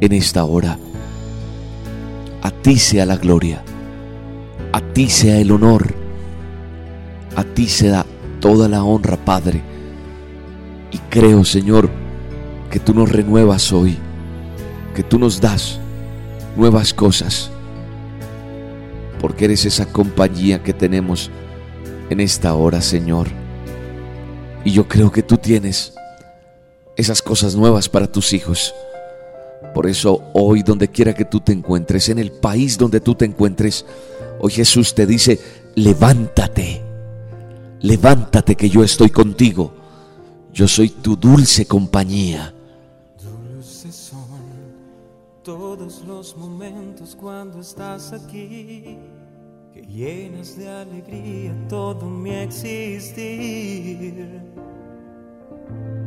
en 0.01 0.13
esta 0.13 0.45
hora. 0.45 0.79
A 2.43 2.51
ti 2.51 2.79
sea 2.79 3.05
la 3.05 3.17
gloria, 3.17 3.63
a 4.73 4.81
ti 4.81 5.09
sea 5.09 5.39
el 5.39 5.51
honor, 5.51 5.95
a 7.37 7.45
ti 7.45 7.67
se 7.67 7.89
da 7.89 8.07
toda 8.41 8.69
la 8.69 8.85
honra, 8.85 9.17
Padre. 9.17 9.63
Y 10.93 10.99
creo, 11.11 11.45
Señor, 11.45 11.91
que 12.71 12.79
tú 12.79 12.95
nos 12.95 13.11
renuevas 13.11 13.73
hoy, 13.73 13.99
que 14.95 15.03
tú 15.03 15.19
nos 15.19 15.41
das 15.41 15.81
nuevas 16.59 16.93
cosas, 16.93 17.51
porque 19.21 19.45
eres 19.45 19.65
esa 19.65 19.87
compañía 19.87 20.63
que 20.63 20.73
tenemos 20.73 21.31
en 22.11 22.19
esta 22.19 22.53
hora, 22.55 22.83
Señor. 22.83 23.29
Y 24.65 24.73
yo 24.73 24.89
creo 24.89 25.13
que 25.13 25.23
tú 25.23 25.37
tienes 25.37 25.95
esas 26.97 27.23
cosas 27.23 27.55
nuevas 27.55 27.89
para 27.89 28.11
tus 28.11 28.33
hijos. 28.33 28.75
Por 29.73 29.87
eso 29.87 30.25
hoy, 30.35 30.65
donde 30.65 30.89
quiera 30.89 31.15
que 31.15 31.25
tú 31.25 31.39
te 31.39 31.53
encuentres, 31.53 32.09
en 32.09 32.19
el 32.19 32.33
país 32.33 32.77
donde 32.77 33.01
tú 33.01 33.15
te 33.15 33.25
encuentres, 33.25 33.87
hoy 34.41 34.51
Jesús 34.51 34.97
te 34.97 35.07
dice, 35.07 35.39
levántate, 35.77 36.83
levántate 37.81 38.57
que 38.57 38.69
yo 38.69 38.83
estoy 38.83 39.11
contigo. 39.11 39.75
Yo 40.53 40.67
soy 40.67 40.89
tu 40.89 41.15
dulce 41.15 41.67
compañía. 41.67 42.53
Los 46.29 46.37
momentos 46.37 47.17
cuando 47.17 47.61
estás 47.61 48.13
aquí, 48.13 48.99
que 49.73 49.81
llenas 49.81 50.59
de 50.59 50.69
alegría 50.69 51.55
todo 51.69 52.05
mi 52.05 52.35
existir 52.35 54.43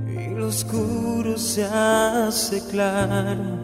y 0.07 0.35
lo 0.35 0.47
oscuro 0.47 1.35
se 1.39 1.63
hace 1.63 2.61
claro, 2.69 3.57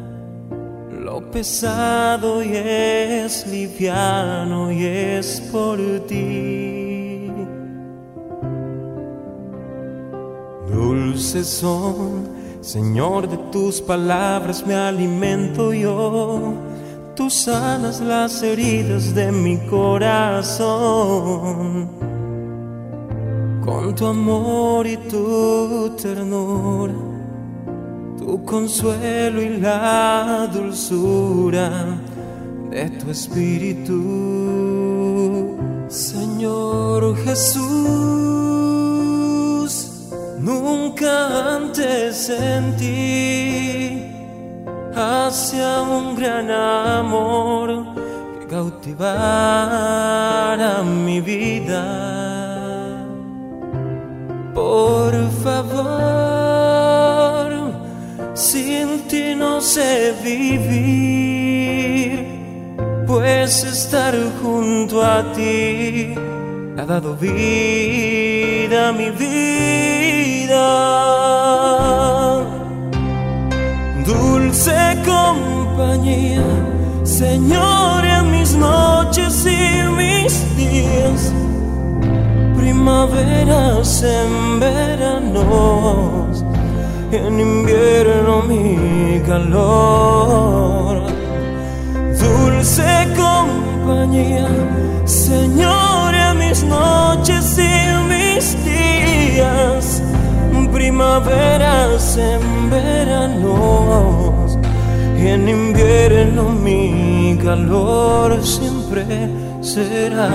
lo 0.99 1.29
pesado 1.29 2.41
y 2.41 2.55
es 2.55 3.45
liviano 3.45 4.71
y 4.71 4.83
es 4.83 5.39
por 5.51 5.77
ti. 6.07 7.31
Dulces 10.71 11.47
son, 11.47 12.36
Señor, 12.67 13.29
de 13.29 13.37
tus 13.49 13.79
palabras 13.79 14.67
me 14.67 14.75
alimento 14.75 15.71
yo. 15.71 16.53
Tú 17.15 17.29
sanas 17.29 18.01
las 18.01 18.43
heridas 18.43 19.15
de 19.15 19.31
mi 19.31 19.57
corazón 19.69 20.67
con 23.63 23.95
tu 23.95 24.05
amor 24.05 24.85
y 24.85 24.97
tu 24.97 25.95
ternura, 25.95 26.93
tu 28.17 28.43
consuelo 28.43 29.41
y 29.41 29.59
la 29.59 30.49
dulzura 30.53 31.97
de 32.69 32.89
tu 32.99 33.09
espíritu. 33.11 33.95
Señor 35.87 37.15
Jesús, 37.15 38.66
nunca 40.47 41.13
antes 41.57 42.15
sentí 42.31 44.01
hacia 44.95 45.81
un 45.81 46.15
gran 46.15 46.49
amor 46.49 47.67
que 48.39 48.47
cautivara 48.47 49.11
mi 50.83 51.19
vida 51.19 51.83
por 54.53 55.13
favor, 55.43 55.89
sin 58.33 58.87
ti 59.09 59.35
no 59.35 59.61
sé 59.61 60.13
vivir, 60.23 62.11
pues 63.05 63.63
estar 63.65 64.15
junto 64.41 65.03
a 65.03 65.31
ti 65.33 66.15
ha 66.77 66.85
dado 66.85 67.15
vida 67.15 68.77
a 68.89 68.91
mi 68.93 69.11
vida. 69.11 70.36
Dulce 74.05 74.97
compañía, 75.05 76.45
Señor, 77.03 78.05
en 78.05 78.31
mis 78.31 78.55
noches 78.55 79.45
y 79.45 79.83
mis 79.89 80.55
días. 80.55 81.33
Primaveras 82.57 84.03
en 84.03 84.59
veranos, 84.61 86.45
en 87.11 87.39
invierno 87.39 88.41
mi 88.43 89.21
calor. 89.27 91.01
Dulce 92.21 93.07
compañía, 93.17 94.47
Señor, 95.03 96.15
en 96.15 96.37
mis 96.39 96.63
noches 96.63 97.59
y 97.59 97.71
mis 98.07 98.55
días, 98.63 99.86
primavera 100.71 101.87
primaveras 101.87 102.17
en 102.17 102.69
veranos 102.69 104.57
y 105.17 105.27
en 105.27 105.49
invierno 105.49 106.49
mi 106.51 107.37
calor 107.41 108.43
siempre 108.43 109.05
será. 109.61 110.29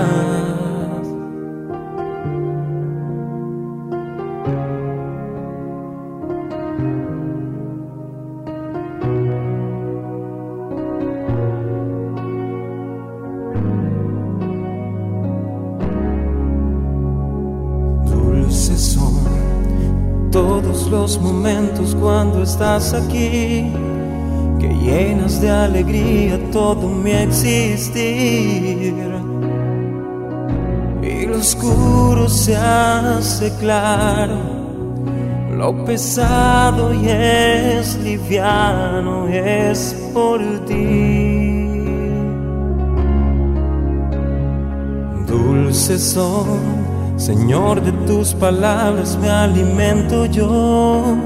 Los 20.92 21.20
momentos 21.20 21.94
cuando 21.94 22.42
estás 22.42 22.94
aquí, 22.94 23.70
que 24.58 24.68
llenas 24.82 25.40
de 25.40 25.50
alegría 25.50 26.38
todo 26.50 26.88
mi 26.88 27.10
existir. 27.12 28.94
Y 31.02 31.26
lo 31.26 31.36
oscuro 31.36 32.28
se 32.28 32.56
hace 32.56 33.52
claro, 33.56 34.38
lo 35.56 35.84
pesado 35.84 36.94
y 36.94 37.08
es 37.08 37.98
liviano, 38.02 39.28
es 39.28 39.94
por 40.14 40.40
ti. 40.66 41.82
Dulces 45.26 46.02
son 46.02 46.91
Señor, 47.16 47.81
de 47.83 47.92
tus 48.07 48.35
palabras 48.35 49.16
me 49.20 49.31
alimento 49.31 50.27
yo. 50.27 51.16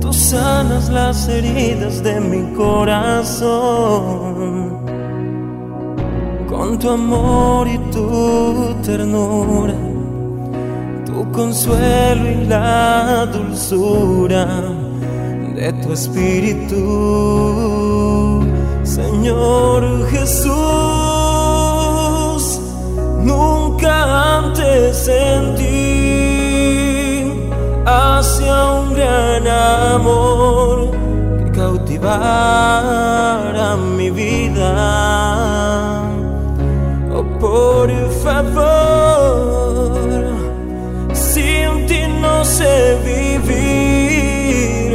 Tú 0.00 0.12
sanas 0.12 0.88
las 0.88 1.28
heridas 1.28 2.02
de 2.02 2.20
mi 2.20 2.52
corazón. 2.54 4.02
Con 6.48 6.78
tu 6.78 6.90
amor 6.90 7.68
y 7.68 7.78
tu 7.90 8.74
ternura, 8.82 9.74
tu 11.06 11.30
consuelo 11.32 12.30
y 12.30 12.44
la 12.46 13.26
dulzura 13.26 14.46
de 15.54 15.72
tu 15.74 15.92
espíritu. 15.92 16.78
Señor 18.84 20.06
Jesús 20.10 21.11
nunca 23.22 24.38
antes 24.38 24.96
sentí 24.96 26.22
hacia 27.86 28.72
un 28.80 28.94
gran 28.94 29.46
amor 29.46 30.90
que 31.38 31.50
cautivara 31.52 32.96
mi 33.76 34.10
vida. 34.10 34.72
Oh, 37.14 37.24
por 37.38 37.90
favor, 38.24 39.92
sin 41.12 41.86
ti 41.86 42.00
no 42.20 42.44
sé 42.44 42.98
vivir, 43.04 44.90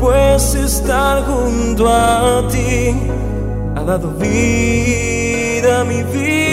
pues 0.00 0.54
estar 0.54 1.24
junto 1.24 1.88
a 1.88 2.42
ti 2.50 2.94
ha 3.76 3.82
dado 3.82 4.10
vida 4.18 5.80
a 5.80 5.84
mi 5.84 6.02
vida. 6.04 6.49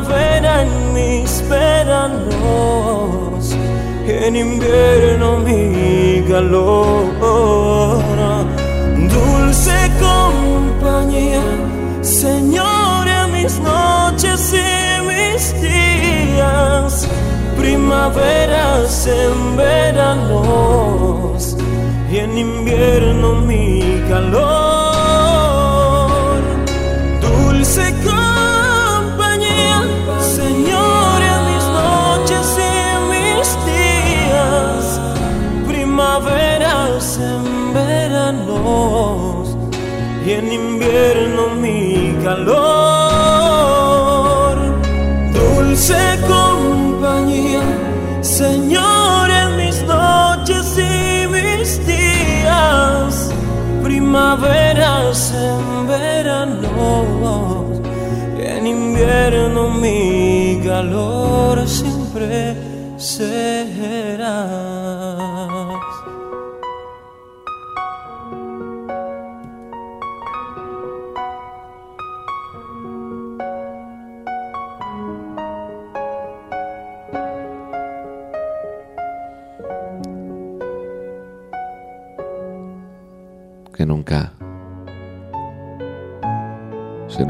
Primavera 0.00 0.62
en 0.62 0.94
mis 0.94 1.46
veranos, 1.48 3.56
en 4.06 4.36
invierno 4.36 5.38
mi 5.38 6.22
calor. 6.28 7.18
Dulce 8.96 9.90
compañía, 10.00 11.42
Señor, 12.02 13.08
en 13.08 13.32
mis 13.32 13.58
noches 13.60 14.54
y 14.54 15.02
mis 15.06 15.54
días 15.60 17.08
primaveras 17.58 19.06
en 19.06 19.56
veranos 19.56 21.56
y 22.10 22.18
en 22.18 22.38
invierno 22.38 23.34
mi 23.42 24.02
calor. 24.08 24.60
Dulce 27.20 27.92
compañía, 28.04 28.19
calor. 42.30 43.36
Dulce 45.34 46.02
compañía 46.28 47.64
Señor, 48.20 49.30
en 49.42 49.50
mis 49.56 49.76
noches 49.82 50.66
y 50.78 51.26
mis 51.36 51.68
días, 51.86 53.30
primaveras 53.82 55.34
en 55.48 55.88
verano, 55.88 57.66
en 58.38 58.66
invierno 58.66 59.70
mi 59.70 60.60
calor 60.64 61.66
siempre 61.66 62.56
será. 62.96 64.69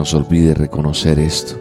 Nos 0.01 0.15
olvide 0.15 0.55
reconocer 0.55 1.19
esto, 1.19 1.61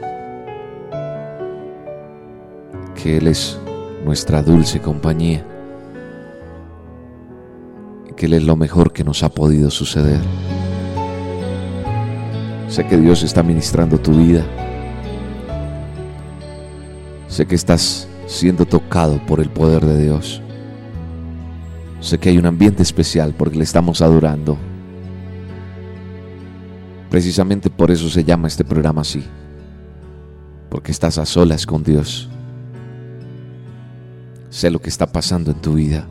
que 2.95 3.17
Él 3.17 3.27
es 3.27 3.59
nuestra 4.05 4.41
dulce 4.41 4.79
compañía, 4.79 5.45
que 8.15 8.27
Él 8.27 8.35
es 8.35 8.43
lo 8.43 8.55
mejor 8.55 8.93
que 8.93 9.03
nos 9.03 9.23
ha 9.23 9.29
podido 9.29 9.69
suceder. 9.69 10.21
Sé 12.69 12.87
que 12.87 12.95
Dios 12.95 13.23
está 13.23 13.43
ministrando 13.43 13.97
tu 13.97 14.13
vida. 14.13 14.45
Sé 17.27 17.45
que 17.45 17.55
estás 17.55 18.07
siendo 18.25 18.65
tocado 18.65 19.19
por 19.27 19.41
el 19.41 19.49
poder 19.49 19.83
de 19.83 20.01
Dios. 20.01 20.41
Sé 21.99 22.17
que 22.19 22.29
hay 22.29 22.37
un 22.37 22.45
ambiente 22.45 22.83
especial 22.83 23.35
porque 23.37 23.57
le 23.57 23.65
estamos 23.65 24.01
adorando. 24.01 24.57
Precisamente 27.09 27.69
por 27.69 27.89
eso 27.89 28.09
se 28.09 28.23
llama 28.23 28.47
este 28.47 28.63
programa 28.63 29.01
así, 29.01 29.23
porque 30.69 30.91
estás 30.91 31.17
a 31.17 31.25
solas 31.25 31.65
con 31.65 31.83
Dios. 31.83 32.29
Sé 34.49 34.69
lo 34.69 34.79
que 34.79 34.89
está 34.89 35.07
pasando 35.07 35.51
en 35.51 35.61
tu 35.61 35.73
vida. 35.73 36.07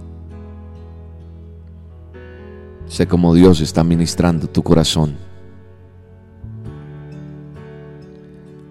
Sé 2.87 3.07
cómo 3.07 3.35
Dios 3.35 3.61
está 3.61 3.85
ministrando 3.85 4.49
tu 4.49 4.63
corazón. 4.63 5.17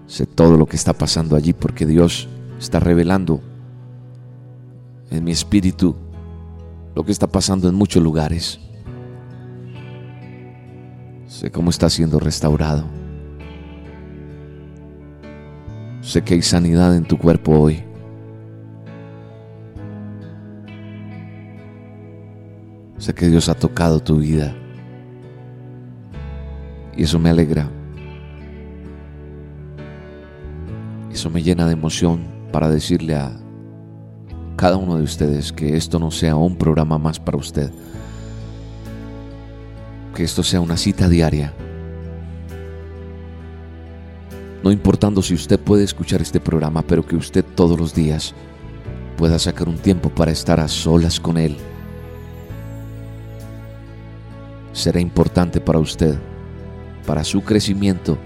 Sé 0.08 0.26
todo 0.26 0.58
lo 0.58 0.66
que 0.66 0.76
está 0.76 0.94
pasando 0.94 1.36
allí 1.36 1.54
porque 1.54 1.86
Dios 1.86 2.28
está 2.60 2.80
revelando 2.80 3.42
en 5.12 5.24
mi 5.24 5.32
espíritu 5.32 5.96
lo 6.96 7.06
que 7.06 7.12
está 7.12 7.28
pasando 7.28 7.70
en 7.70 7.76
muchos 7.76 8.02
lugares. 8.02 8.60
Sé 11.38 11.52
cómo 11.52 11.70
está 11.70 11.88
siendo 11.88 12.20
restaurado. 12.20 12.84
Sé 16.02 16.24
que 16.24 16.34
hay 16.34 16.42
sanidad 16.42 16.96
en 16.96 17.04
tu 17.04 17.16
cuerpo 17.16 17.52
hoy. 17.52 17.84
Sé 22.98 23.14
que 23.14 23.28
Dios 23.28 23.50
ha 23.50 23.54
tocado 23.54 24.00
tu 24.00 24.18
vida. 24.18 24.56
Y 26.96 27.04
eso 27.04 27.20
me 27.20 27.30
alegra. 27.30 27.70
Eso 31.12 31.30
me 31.30 31.44
llena 31.44 31.68
de 31.68 31.74
emoción 31.74 32.26
para 32.52 32.68
decirle 32.68 33.14
a 33.14 33.32
cada 34.56 34.78
uno 34.78 34.98
de 34.98 35.04
ustedes 35.04 35.54
que 35.54 35.78
esto 35.78 36.00
no 36.00 36.10
sea 36.10 36.36
un 36.36 36.56
programa 36.56 36.98
más 36.98 37.20
para 37.20 37.38
usted, 37.38 37.72
que 40.18 40.24
esto 40.24 40.42
sea 40.42 40.60
una 40.62 40.78
cita 40.78 41.08
diaria. 41.08 41.54
No 44.64 44.72
importando 44.72 45.22
si 45.22 45.36
usted 45.36 45.60
puede 45.60 45.84
escuchar 45.84 46.24
este 46.24 46.40
programa, 46.40 46.82
pero 46.82 47.06
que 47.06 47.16
usted 47.16 47.46
todos 47.54 47.80
los 47.80 47.94
días 47.94 48.34
pueda 49.16 49.38
sacar 49.38 49.70
un 49.70 49.78
tiempo 49.78 50.10
para 50.10 50.32
estar 50.32 50.60
a 50.60 50.68
solas 50.68 51.20
con 51.20 51.38
Él. 51.38 51.56
Será 54.74 55.00
importante 55.00 55.62
para 55.62 55.78
usted, 55.78 56.18
para 57.06 57.24
su 57.24 57.44
crecimiento 57.44 58.18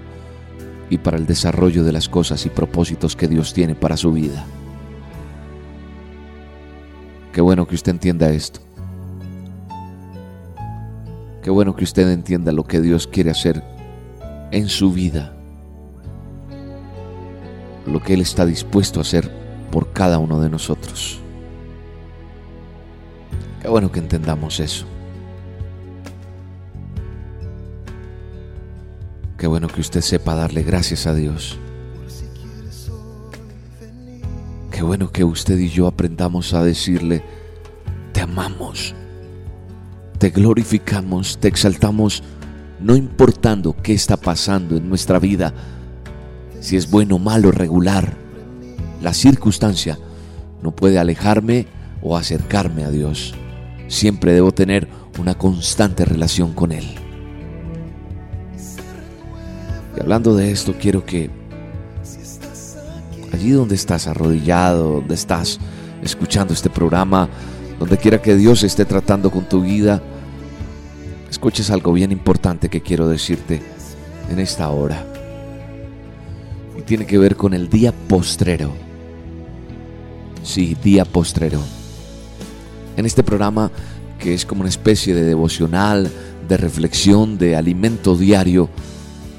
y 0.90 0.98
para 0.98 1.18
el 1.18 1.26
desarrollo 1.26 1.84
de 1.84 1.92
las 1.92 2.08
cosas 2.08 2.46
y 2.46 2.50
propósitos 2.50 3.18
que 3.18 3.28
Dios 3.28 3.54
tiene 3.54 3.76
para 3.76 3.98
su 3.98 4.14
vida. 4.14 4.46
Qué 7.34 7.42
bueno 7.42 7.68
que 7.68 7.76
usted 7.76 7.92
entienda 7.92 8.30
esto. 8.30 8.71
Qué 11.42 11.50
bueno 11.50 11.76
que 11.76 11.84
usted 11.84 12.10
entienda 12.10 12.52
lo 12.52 12.64
que 12.64 12.82
Dios 12.82 13.08
quiere 13.08 13.32
hacer 13.32 13.64
en 14.52 14.68
su 14.68 14.92
vida. 14.92 15.34
Lo 17.88 18.02
que 18.02 18.14
Él 18.14 18.22
está 18.22 18.46
dispuesto 18.46 19.00
a 19.00 19.02
hacer 19.02 19.32
por 19.72 19.92
cada 19.92 20.20
uno 20.20 20.40
de 20.40 20.50
nosotros. 20.50 21.20
Qué 23.62 23.68
bueno 23.68 23.92
que 23.92 24.00
entendamos 24.00 24.60
eso. 24.60 24.86
Qué 29.38 29.48
bueno 29.48 29.68
que 29.68 29.82
usted 29.82 30.02
sepa 30.02 30.36
darle 30.36 30.62
gracias 30.62 31.08
a 31.08 31.16
Dios. 31.16 31.58
Qué 34.70 34.84
bueno 34.84 35.12
que 35.12 35.24
usted 35.24 35.58
y 35.58 35.70
yo 35.70 35.88
aprendamos 35.88 36.54
a 36.54 36.64
decirle, 36.64 37.24
te 38.14 38.22
amamos, 38.22 38.94
te 40.22 40.30
glorificamos, 40.30 41.40
te 41.40 41.48
exaltamos, 41.48 42.22
no 42.80 42.96
importando 42.96 43.76
qué 43.82 43.96
está 43.96 44.18
pasando 44.18 44.78
en 44.78 44.88
nuestra 44.88 45.18
vida, 45.18 45.52
si 46.60 46.78
es 46.78 46.92
bueno, 46.92 47.18
malo, 47.18 47.52
regular, 47.52 48.14
la 49.02 49.16
circunstancia 49.16 49.98
no 50.62 50.76
puede 50.76 51.00
alejarme 51.00 51.66
o 52.04 52.16
acercarme 52.16 52.84
a 52.84 52.92
Dios. 52.92 53.34
Siempre 53.88 54.34
debo 54.34 54.52
tener 54.52 54.88
una 55.18 55.34
constante 55.34 56.06
relación 56.06 56.54
con 56.54 56.72
Él. 56.72 56.86
Y 59.98 60.02
hablando 60.02 60.36
de 60.36 60.52
esto, 60.52 60.76
quiero 60.80 61.04
que 61.04 61.32
allí 63.34 63.50
donde 63.50 63.74
estás 63.74 64.06
arrodillado, 64.06 64.98
donde 64.98 65.16
estás 65.16 65.60
escuchando 66.04 66.54
este 66.54 66.70
programa, 66.70 67.28
donde 67.80 67.98
quiera 67.98 68.22
que 68.22 68.36
Dios 68.36 68.62
esté 68.62 68.86
tratando 68.86 69.32
con 69.32 69.50
tu 69.50 69.62
vida, 69.62 70.04
escuches 71.42 71.72
algo 71.72 71.92
bien 71.92 72.12
importante 72.12 72.70
que 72.70 72.82
quiero 72.82 73.08
decirte 73.08 73.64
en 74.30 74.38
esta 74.38 74.70
hora. 74.70 75.04
Y 76.78 76.84
tiene 76.84 77.08
que 77.08 77.18
ver 77.18 77.36
con 77.36 77.56
el 77.56 77.68
día 77.68 77.92
postrero. 77.92 78.72
Sí, 80.44 80.78
día 80.84 81.04
postrero. 81.04 81.60
En 82.96 83.08
este 83.08 83.24
programa, 83.24 83.72
que 84.20 84.36
es 84.36 84.46
como 84.46 84.62
una 84.62 84.70
especie 84.70 85.16
de 85.16 85.24
devocional, 85.24 86.12
de 86.48 86.58
reflexión, 86.58 87.40
de 87.40 87.56
alimento 87.56 88.16
diario, 88.16 88.70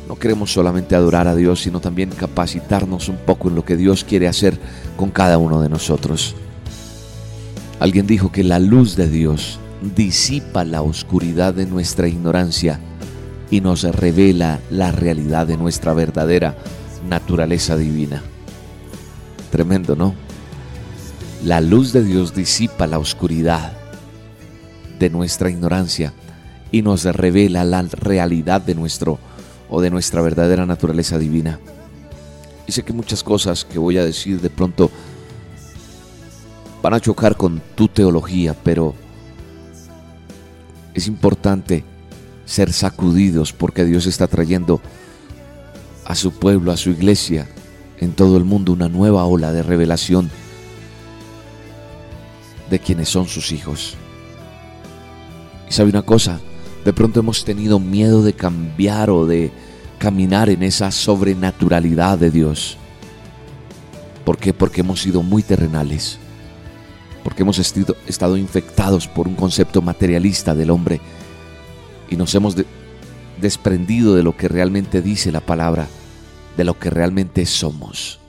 no 0.08 0.16
queremos 0.16 0.52
solamente 0.52 0.96
adorar 0.96 1.28
a 1.28 1.36
Dios, 1.36 1.62
sino 1.62 1.78
también 1.78 2.10
capacitarnos 2.10 3.08
un 3.08 3.18
poco 3.18 3.48
en 3.48 3.54
lo 3.54 3.64
que 3.64 3.76
Dios 3.76 4.02
quiere 4.02 4.26
hacer 4.26 4.58
con 4.96 5.10
cada 5.10 5.38
uno 5.38 5.62
de 5.62 5.68
nosotros. 5.68 6.34
Alguien 7.78 8.08
dijo 8.08 8.32
que 8.32 8.42
la 8.42 8.58
luz 8.58 8.96
de 8.96 9.08
Dios 9.08 9.60
disipa 9.94 10.64
la 10.64 10.82
oscuridad 10.82 11.54
de 11.54 11.66
nuestra 11.66 12.08
ignorancia 12.08 12.80
y 13.50 13.60
nos 13.60 13.82
revela 13.82 14.60
la 14.70 14.92
realidad 14.92 15.46
de 15.46 15.56
nuestra 15.56 15.92
verdadera 15.92 16.56
naturaleza 17.08 17.76
divina. 17.76 18.22
Tremendo, 19.50 19.96
¿no? 19.96 20.14
La 21.44 21.60
luz 21.60 21.92
de 21.92 22.04
Dios 22.04 22.34
disipa 22.34 22.86
la 22.86 22.98
oscuridad 22.98 23.72
de 24.98 25.10
nuestra 25.10 25.50
ignorancia 25.50 26.12
y 26.70 26.82
nos 26.82 27.04
revela 27.04 27.64
la 27.64 27.82
realidad 27.82 28.62
de 28.62 28.74
nuestro 28.74 29.18
o 29.68 29.80
de 29.80 29.90
nuestra 29.90 30.22
verdadera 30.22 30.64
naturaleza 30.64 31.18
divina. 31.18 31.58
Y 32.66 32.72
sé 32.72 32.84
que 32.84 32.92
muchas 32.92 33.22
cosas 33.22 33.64
que 33.64 33.78
voy 33.78 33.98
a 33.98 34.04
decir 34.04 34.40
de 34.40 34.50
pronto 34.50 34.90
van 36.80 36.94
a 36.94 37.00
chocar 37.00 37.36
con 37.36 37.60
tu 37.74 37.88
teología, 37.88 38.54
pero 38.54 38.94
es 40.94 41.06
importante 41.06 41.84
ser 42.44 42.72
sacudidos 42.72 43.52
porque 43.52 43.84
Dios 43.84 44.06
está 44.06 44.26
trayendo 44.26 44.80
a 46.04 46.14
su 46.14 46.32
pueblo, 46.32 46.72
a 46.72 46.76
su 46.76 46.90
iglesia, 46.90 47.48
en 47.98 48.12
todo 48.12 48.36
el 48.36 48.44
mundo 48.44 48.72
una 48.72 48.88
nueva 48.88 49.24
ola 49.24 49.52
de 49.52 49.62
revelación 49.62 50.30
de 52.68 52.78
quienes 52.78 53.08
son 53.08 53.28
sus 53.28 53.52
hijos. 53.52 53.94
Y 55.68 55.72
sabe 55.72 55.90
una 55.90 56.02
cosa, 56.02 56.40
de 56.84 56.92
pronto 56.92 57.20
hemos 57.20 57.44
tenido 57.44 57.78
miedo 57.78 58.22
de 58.22 58.32
cambiar 58.32 59.10
o 59.10 59.26
de 59.26 59.52
caminar 59.98 60.50
en 60.50 60.62
esa 60.62 60.90
sobrenaturalidad 60.90 62.18
de 62.18 62.30
Dios. 62.30 62.76
¿Por 64.24 64.36
qué? 64.38 64.52
Porque 64.52 64.80
hemos 64.80 65.00
sido 65.00 65.22
muy 65.22 65.42
terrenales. 65.42 66.18
Porque 67.24 67.42
hemos 67.42 67.58
estado 67.58 68.36
infectados 68.36 69.06
por 69.06 69.28
un 69.28 69.34
concepto 69.34 69.82
materialista 69.82 70.54
del 70.54 70.70
hombre 70.70 71.00
y 72.10 72.16
nos 72.16 72.34
hemos 72.34 72.56
desprendido 73.40 74.14
de 74.14 74.22
lo 74.22 74.36
que 74.36 74.48
realmente 74.48 75.02
dice 75.02 75.32
la 75.32 75.40
palabra, 75.40 75.86
de 76.56 76.64
lo 76.64 76.78
que 76.78 76.90
realmente 76.90 77.46
somos. 77.46 78.20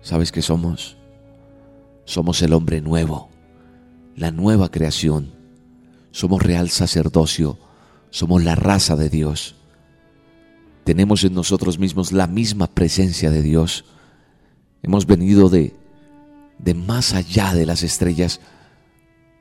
¿Sabes 0.00 0.32
qué 0.32 0.42
somos? 0.42 0.96
Somos 2.04 2.40
el 2.42 2.52
hombre 2.52 2.80
nuevo, 2.80 3.28
la 4.16 4.30
nueva 4.30 4.70
creación 4.70 5.40
somos 6.10 6.42
real 6.42 6.70
sacerdocio, 6.70 7.58
somos 8.10 8.42
la 8.42 8.54
raza 8.54 8.96
de 8.96 9.08
Dios. 9.08 9.54
Tenemos 10.84 11.24
en 11.24 11.34
nosotros 11.34 11.78
mismos 11.78 12.12
la 12.12 12.26
misma 12.26 12.66
presencia 12.66 13.30
de 13.30 13.42
Dios. 13.42 13.84
Hemos 14.82 15.06
venido 15.06 15.48
de, 15.48 15.76
de 16.62 16.74
más 16.74 17.14
allá 17.14 17.54
de 17.54 17.66
las 17.66 17.82
estrellas 17.82 18.40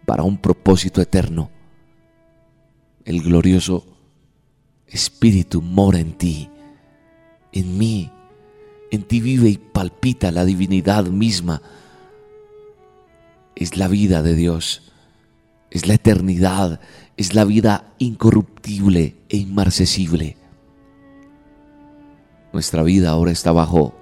para 0.06 0.24
un 0.24 0.38
propósito 0.38 1.02
eterno. 1.02 1.50
El 3.06 3.22
glorioso 3.22 3.86
Espíritu 4.88 5.62
mora 5.62 6.00
en 6.00 6.14
ti, 6.14 6.50
en 7.52 7.78
mí. 7.78 8.12
En 8.92 9.04
ti 9.04 9.22
vive 9.22 9.50
y 9.50 9.58
palpita 9.58 10.32
la 10.32 10.46
divinidad 10.46 11.06
misma. 11.06 11.62
Es 13.56 13.78
la 13.78 13.88
vida 13.88 14.24
de 14.24 14.34
Dios 14.34 14.90
es 15.72 15.88
la 15.88 15.94
eternidad, 15.96 16.80
es 17.18 17.36
la 17.36 17.46
vida 17.46 17.94
incorruptible 18.00 19.16
e 19.30 19.38
inmarcesible. 19.38 20.38
Nuestra 22.52 22.84
vida 22.84 23.12
ahora 23.12 23.32
está 23.32 23.52
bajo 23.52 23.94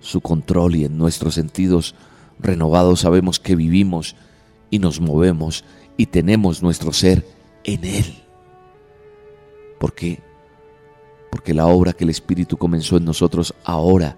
su 0.00 0.20
control 0.20 0.76
y 0.76 0.84
en 0.84 0.98
nuestros 0.98 1.34
sentidos 1.34 1.94
renovados 2.38 3.00
sabemos 3.00 3.40
que 3.40 3.56
vivimos 3.56 4.16
y 4.70 4.78
nos 4.78 5.00
movemos 5.00 5.64
y 5.96 6.06
tenemos 6.06 6.62
nuestro 6.62 6.92
ser 6.92 7.26
en 7.64 7.84
Él. 7.84 8.22
¿Por 9.78 9.94
qué? 9.94 10.22
Porque 11.30 11.54
la 11.54 11.66
obra 11.66 11.92
que 11.92 12.04
el 12.04 12.10
Espíritu 12.10 12.56
comenzó 12.56 12.96
en 12.96 13.04
nosotros 13.04 13.54
ahora 13.64 14.16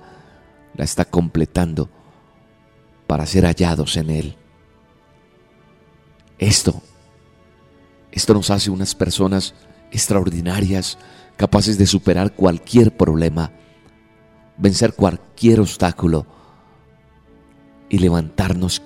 la 0.75 0.85
está 0.85 1.05
completando 1.05 1.89
para 3.07 3.27
ser 3.27 3.45
hallados 3.45 3.97
en 3.97 4.11
Él. 4.11 4.37
Esto, 6.39 6.81
esto 8.13 8.35
nos 8.35 8.51
hace 8.51 8.71
unas 8.71 8.95
personas 8.95 9.55
extraordinarias, 9.91 10.99
capaces 11.37 11.79
de 11.79 11.87
superar 11.87 12.35
cualquier 12.35 12.97
problema, 12.97 13.51
vencer 14.57 14.95
cualquier 14.95 15.61
obstáculo 15.61 16.38
y 17.89 17.99
levantarnos 17.99 18.83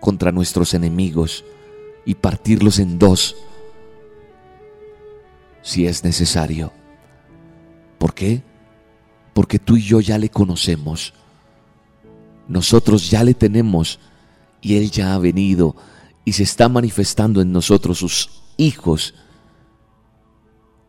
contra 0.00 0.32
nuestros 0.32 0.74
enemigos 0.74 1.44
y 2.04 2.14
partirlos 2.14 2.78
en 2.78 2.98
dos 2.98 3.36
si 5.62 5.86
es 5.86 6.04
necesario. 6.04 6.72
¿Por 7.98 8.14
qué? 8.14 8.42
Porque 9.34 9.58
tú 9.58 9.76
y 9.76 9.82
yo 9.82 10.00
ya 10.00 10.18
le 10.18 10.30
conocemos. 10.30 11.12
Nosotros 12.46 13.10
ya 13.10 13.24
le 13.24 13.34
tenemos 13.34 13.98
y 14.60 14.76
Él 14.76 14.90
ya 14.90 15.14
ha 15.14 15.18
venido 15.18 15.76
y 16.24 16.32
se 16.32 16.42
está 16.42 16.68
manifestando 16.68 17.40
en 17.40 17.52
nosotros 17.52 17.98
sus 17.98 18.42
hijos, 18.56 19.14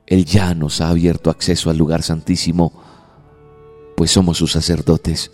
Él 0.06 0.26
ya 0.26 0.54
nos 0.54 0.82
ha 0.82 0.90
abierto 0.90 1.30
acceso 1.30 1.70
al 1.70 1.78
lugar 1.78 2.04
santísimo, 2.04 2.74
pues 3.96 4.12
somos 4.12 4.38
sus 4.38 4.52
sacerdotes 4.52 5.32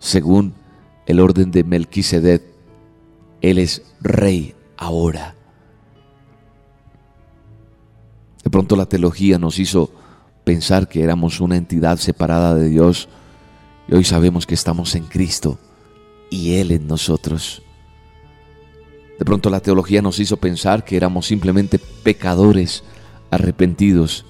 según 0.00 0.54
el 1.06 1.20
orden 1.20 1.52
de 1.52 1.62
Melquisedec. 1.62 2.42
Él 3.40 3.58
es 3.58 3.82
rey 4.00 4.54
ahora. 4.76 5.36
De 8.42 8.50
pronto 8.50 8.74
la 8.74 8.86
teología 8.86 9.38
nos 9.38 9.58
hizo 9.58 9.90
pensar 10.44 10.88
que 10.88 11.02
éramos 11.02 11.40
una 11.40 11.56
entidad 11.56 11.98
separada 11.98 12.54
de 12.54 12.68
Dios 12.68 13.08
y 13.86 13.94
hoy 13.94 14.04
sabemos 14.04 14.46
que 14.46 14.54
estamos 14.54 14.94
en 14.94 15.04
Cristo 15.04 15.58
y 16.30 16.54
Él 16.54 16.72
en 16.72 16.86
nosotros. 16.86 17.62
De 19.18 19.24
pronto 19.24 19.50
la 19.50 19.60
teología 19.60 20.00
nos 20.00 20.18
hizo 20.18 20.38
pensar 20.38 20.84
que 20.84 20.96
éramos 20.96 21.26
simplemente 21.26 21.78
pecadores 21.78 22.82
arrepentidos, 23.30 24.24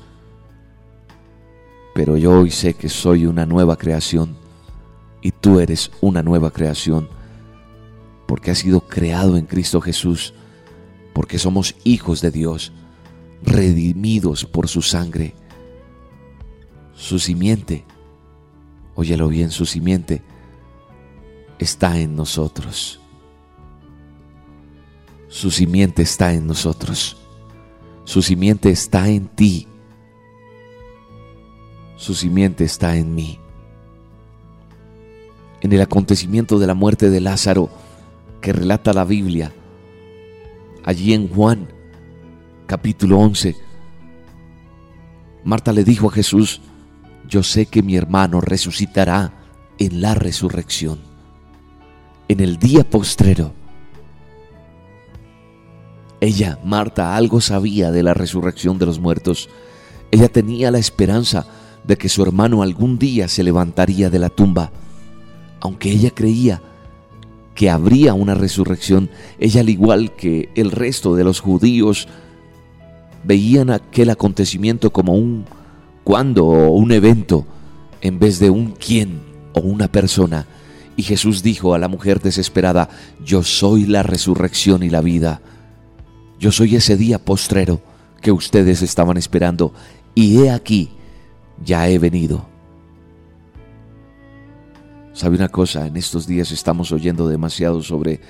pero 1.95 2.17
yo 2.17 2.33
hoy 2.33 2.51
sé 2.51 2.75
que 2.75 2.89
soy 2.89 3.27
una 3.27 3.47
nueva 3.47 3.77
creación 3.77 4.40
y 5.23 5.33
tú 5.33 5.61
eres 5.61 5.91
una 6.01 6.23
nueva 6.23 6.51
creación 6.51 7.09
porque 8.31 8.53
has 8.53 8.59
sido 8.59 8.83
creado 8.83 9.37
en 9.37 9.45
Cristo 9.45 9.81
Jesús, 9.81 10.35
porque 11.13 11.37
somos 11.37 11.75
hijos 11.83 12.21
de 12.21 12.31
Dios, 12.31 12.73
redimidos 13.43 14.45
por 14.45 14.69
su 14.69 14.83
sangre. 14.83 15.35
Su 16.95 17.19
simiente, 17.19 17.85
óyelo 18.95 19.27
bien, 19.27 19.51
su 19.51 19.67
simiente 19.67 20.23
está 21.59 21.99
en 21.99 22.15
nosotros. 22.15 23.01
Su 25.27 25.51
simiente 25.51 26.03
está 26.03 26.33
en 26.33 26.47
nosotros. 26.47 27.17
Su 28.05 28.23
simiente 28.23 28.71
está 28.71 29.09
en 29.09 29.27
ti. 29.27 29.67
Su 31.97 32.15
simiente 32.15 32.63
está 32.63 32.97
en 32.97 33.13
mí. 33.13 33.40
En 35.61 35.73
el 35.73 35.81
acontecimiento 35.81 36.59
de 36.59 36.67
la 36.67 36.75
muerte 36.75 37.11
de 37.11 37.21
Lázaro 37.21 37.71
que 38.41 38.53
relata 38.53 38.93
la 38.93 39.05
Biblia, 39.05 39.53
allí 40.85 41.13
en 41.13 41.29
Juan 41.29 41.69
capítulo 42.67 43.19
11, 43.19 43.57
Marta 45.45 45.73
le 45.73 45.85
dijo 45.85 46.09
a 46.09 46.13
Jesús, 46.13 46.61
yo 47.29 47.43
sé 47.43 47.67
que 47.67 47.83
mi 47.83 47.97
hermano 47.97 48.41
resucitará 48.41 49.33
en 49.79 50.01
la 50.01 50.15
resurrección, 50.15 50.99
en 52.29 52.41
el 52.41 52.59
día 52.59 52.89
postrero. 52.89 53.53
Ella, 56.21 56.59
Marta, 56.65 57.17
algo 57.17 57.41
sabía 57.41 57.91
de 57.91 58.03
la 58.03 58.13
resurrección 58.13 58.79
de 58.79 58.87
los 58.87 58.99
muertos. 58.99 59.49
Ella 60.11 60.29
tenía 60.29 60.71
la 60.71 60.79
esperanza 60.79 61.47
de 61.85 61.97
que 61.97 62.11
su 62.11 62.23
hermano 62.23 62.63
algún 62.63 62.99
día 62.99 63.27
se 63.29 63.43
levantaría 63.43 64.11
de 64.11 64.19
la 64.19 64.29
tumba. 64.29 64.71
Aunque 65.61 65.91
ella 65.91 66.11
creía 66.11 66.63
que 67.55 67.71
habría 67.71 68.15
una 68.15 68.35
resurrección, 68.35 69.11
ella 69.39 69.61
al 69.61 69.69
igual 69.69 70.13
que 70.13 70.49
el 70.55 70.71
resto 70.71 71.15
de 71.15 71.25
los 71.25 71.41
judíos 71.41 72.09
veían 73.25 73.71
aquel 73.71 74.11
acontecimiento 74.11 74.93
como 74.93 75.15
un 75.15 75.45
cuándo 76.05 76.47
o 76.47 76.71
un 76.71 76.93
evento 76.93 77.47
en 78.01 78.19
vez 78.19 78.39
de 78.39 78.51
un 78.51 78.73
quién 78.73 79.21
o 79.53 79.61
una 79.61 79.89
persona. 79.89 80.47
Y 80.97 81.03
Jesús 81.03 81.43
dijo 81.43 81.75
a 81.75 81.79
la 81.79 81.89
mujer 81.89 82.21
desesperada, 82.21 82.89
yo 83.25 83.43
soy 83.43 83.87
la 83.87 84.03
resurrección 84.03 84.83
y 84.83 84.91
la 84.91 85.01
vida. 85.01 85.41
Yo 86.39 86.53
soy 86.53 86.77
ese 86.77 86.97
día 86.97 87.19
postrero 87.19 87.81
que 88.21 88.33
ustedes 88.33 88.83
estaban 88.83 89.17
esperando 89.17 89.73
y 90.15 90.43
he 90.43 90.51
aquí, 90.51 90.91
ya 91.65 91.89
he 91.89 91.99
venido. 91.99 92.50
¿Sabe 95.13 95.37
una 95.37 95.49
cosa? 95.49 95.87
En 95.87 95.97
estos 95.97 96.27
días 96.27 96.53
estamos 96.53 96.93
oyendo 96.93 97.29
demasiado 97.29 97.83
sobre 97.83 98.21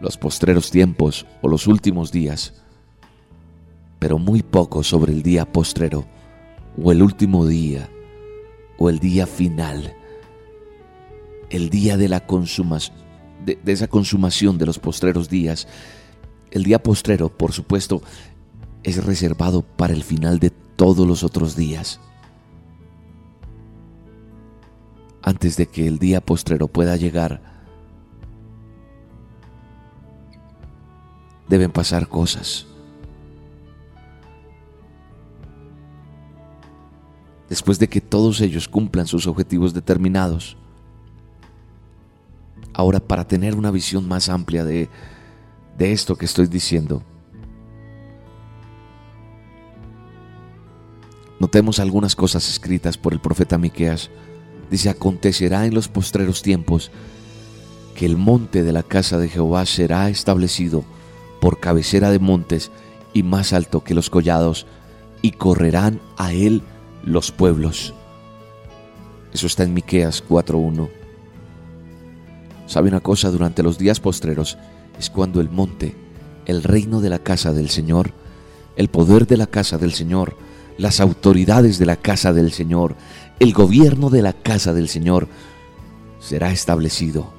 los 0.00 0.16
postreros 0.16 0.70
tiempos 0.70 1.26
o 1.42 1.48
los 1.48 1.66
últimos 1.66 2.12
días, 2.12 2.54
pero 3.98 4.18
muy 4.18 4.42
poco 4.42 4.82
sobre 4.82 5.12
el 5.12 5.22
día 5.22 5.50
postrero 5.50 6.06
o 6.82 6.92
el 6.92 7.02
último 7.02 7.46
día 7.46 7.88
o 8.78 8.90
el 8.90 8.98
día 8.98 9.26
final, 9.26 9.94
el 11.50 11.70
día 11.70 11.96
de 11.96 12.08
la 12.08 12.26
consumación, 12.26 12.96
de, 13.44 13.58
de 13.62 13.72
esa 13.72 13.88
consumación 13.88 14.58
de 14.58 14.66
los 14.66 14.78
postreros 14.78 15.28
días 15.28 15.66
el 16.50 16.64
día 16.64 16.82
postrero, 16.82 17.28
por 17.28 17.52
supuesto, 17.52 18.02
es 18.82 19.04
reservado 19.04 19.62
para 19.62 19.92
el 19.92 20.02
final 20.02 20.38
de 20.38 20.50
todos 20.50 21.06
los 21.06 21.22
otros 21.22 21.56
días. 21.56 22.00
Antes 25.22 25.56
de 25.56 25.66
que 25.66 25.86
el 25.86 25.98
día 25.98 26.20
postrero 26.20 26.68
pueda 26.68 26.96
llegar, 26.96 27.40
deben 31.48 31.70
pasar 31.70 32.08
cosas. 32.08 32.66
Después 37.48 37.78
de 37.78 37.88
que 37.88 38.00
todos 38.00 38.40
ellos 38.40 38.68
cumplan 38.68 39.06
sus 39.06 39.26
objetivos 39.26 39.72
determinados. 39.72 40.56
Ahora, 42.74 43.00
para 43.00 43.26
tener 43.26 43.54
una 43.54 43.70
visión 43.70 44.06
más 44.06 44.28
amplia 44.28 44.64
de 44.64 44.88
de 45.78 45.92
esto 45.92 46.16
que 46.16 46.26
estoy 46.26 46.48
diciendo. 46.48 47.02
Notemos 51.38 51.78
algunas 51.78 52.16
cosas 52.16 52.48
escritas 52.48 52.98
por 52.98 53.12
el 53.12 53.20
profeta 53.20 53.56
Miqueas. 53.56 54.10
Dice: 54.70 54.90
Acontecerá 54.90 55.66
en 55.66 55.74
los 55.74 55.88
postreros 55.88 56.42
tiempos 56.42 56.90
que 57.94 58.06
el 58.06 58.16
monte 58.16 58.62
de 58.62 58.72
la 58.72 58.82
casa 58.82 59.18
de 59.18 59.28
Jehová 59.28 59.66
será 59.66 60.08
establecido 60.08 60.84
por 61.40 61.60
cabecera 61.60 62.10
de 62.10 62.18
montes 62.18 62.70
y 63.12 63.22
más 63.22 63.52
alto 63.52 63.82
que 63.82 63.94
los 63.94 64.10
collados, 64.10 64.66
y 65.22 65.32
correrán 65.32 66.00
a 66.16 66.32
él 66.32 66.62
los 67.04 67.32
pueblos. 67.32 67.94
Eso 69.32 69.46
está 69.46 69.64
en 69.64 69.74
Miqueas 69.74 70.22
4:1. 70.28 70.88
¿Sabe 72.66 72.88
una 72.88 73.00
cosa? 73.00 73.30
Durante 73.30 73.62
los 73.62 73.78
días 73.78 73.98
postreros 73.98 74.58
es 74.98 75.10
cuando 75.10 75.40
el 75.40 75.48
monte, 75.48 75.94
el 76.46 76.62
reino 76.62 77.00
de 77.00 77.10
la 77.10 77.18
casa 77.18 77.52
del 77.52 77.70
Señor, 77.70 78.12
el 78.76 78.88
poder 78.88 79.26
de 79.26 79.36
la 79.36 79.46
casa 79.46 79.78
del 79.78 79.92
Señor, 79.92 80.36
las 80.76 81.00
autoridades 81.00 81.78
de 81.78 81.86
la 81.86 81.96
casa 81.96 82.32
del 82.32 82.52
Señor, 82.52 82.94
el 83.38 83.52
gobierno 83.52 84.10
de 84.10 84.22
la 84.22 84.32
casa 84.32 84.72
del 84.72 84.88
Señor 84.88 85.28
será 86.18 86.50
establecido. 86.50 87.32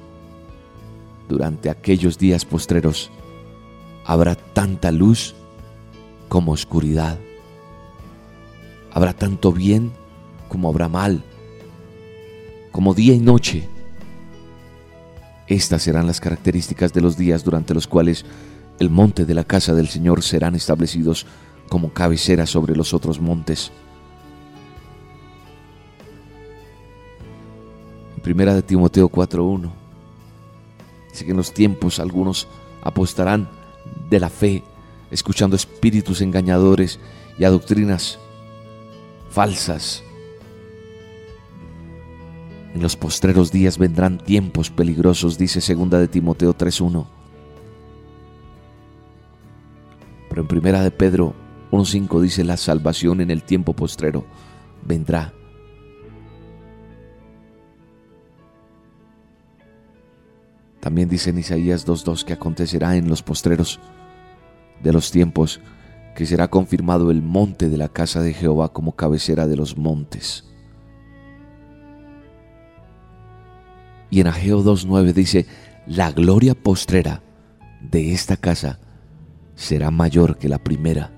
Durante 1.28 1.70
aquellos 1.70 2.18
días 2.18 2.44
postreros 2.44 3.10
habrá 4.04 4.34
tanta 4.34 4.90
luz 4.90 5.34
como 6.28 6.52
oscuridad. 6.52 7.18
Habrá 8.92 9.12
tanto 9.12 9.52
bien 9.52 9.92
como 10.48 10.68
habrá 10.68 10.88
mal, 10.88 11.22
como 12.72 12.92
día 12.94 13.14
y 13.14 13.20
noche 13.20 13.68
estas 15.50 15.82
serán 15.82 16.06
las 16.06 16.20
características 16.20 16.92
de 16.92 17.00
los 17.00 17.16
días 17.16 17.42
durante 17.42 17.74
los 17.74 17.88
cuales 17.88 18.24
el 18.78 18.88
monte 18.88 19.24
de 19.24 19.34
la 19.34 19.42
casa 19.42 19.74
del 19.74 19.88
Señor 19.88 20.22
serán 20.22 20.54
establecidos 20.54 21.26
como 21.68 21.92
cabecera 21.92 22.46
sobre 22.46 22.76
los 22.76 22.94
otros 22.94 23.20
montes. 23.20 23.72
Primera 28.22 28.54
de 28.54 28.62
Timoteo 28.62 29.08
4:1 29.08 29.70
dice 31.10 31.24
que 31.24 31.30
en 31.30 31.36
los 31.36 31.52
tiempos 31.52 31.98
algunos 31.98 32.46
apostarán 32.82 33.48
de 34.08 34.20
la 34.20 34.30
fe, 34.30 34.62
escuchando 35.10 35.56
espíritus 35.56 36.20
engañadores 36.20 37.00
y 37.38 37.44
a 37.44 37.50
doctrinas 37.50 38.18
falsas 39.30 40.02
en 42.74 42.82
los 42.82 42.96
postreros 42.96 43.50
días 43.50 43.78
vendrán 43.78 44.18
tiempos 44.18 44.70
peligrosos, 44.70 45.36
dice 45.36 45.60
segunda 45.60 45.98
de 45.98 46.08
Timoteo 46.08 46.54
3:1. 46.54 47.06
Pero 50.28 50.42
en 50.42 50.48
primera 50.48 50.82
de 50.82 50.92
Pedro 50.92 51.34
1:5 51.72 52.20
dice 52.20 52.44
la 52.44 52.56
salvación 52.56 53.20
en 53.20 53.30
el 53.30 53.42
tiempo 53.42 53.72
postrero 53.72 54.24
vendrá. 54.86 55.32
También 60.80 61.08
dice 61.08 61.30
en 61.30 61.38
Isaías 61.38 61.86
2:2 61.86 62.24
que 62.24 62.32
acontecerá 62.32 62.96
en 62.96 63.08
los 63.08 63.22
postreros 63.22 63.80
de 64.82 64.92
los 64.92 65.10
tiempos 65.10 65.60
que 66.14 66.26
será 66.26 66.48
confirmado 66.48 67.10
el 67.10 67.22
monte 67.22 67.68
de 67.68 67.76
la 67.76 67.88
casa 67.88 68.20
de 68.20 68.32
Jehová 68.32 68.72
como 68.72 68.96
cabecera 68.96 69.46
de 69.46 69.56
los 69.56 69.76
montes. 69.76 70.44
Y 74.10 74.20
en 74.20 74.26
Ageo 74.26 74.62
2.9 74.62 75.12
dice, 75.12 75.46
la 75.86 76.10
gloria 76.10 76.54
postrera 76.54 77.22
de 77.80 78.12
esta 78.12 78.36
casa 78.36 78.80
será 79.54 79.90
mayor 79.90 80.36
que 80.36 80.48
la 80.48 80.58
primera. 80.58 81.12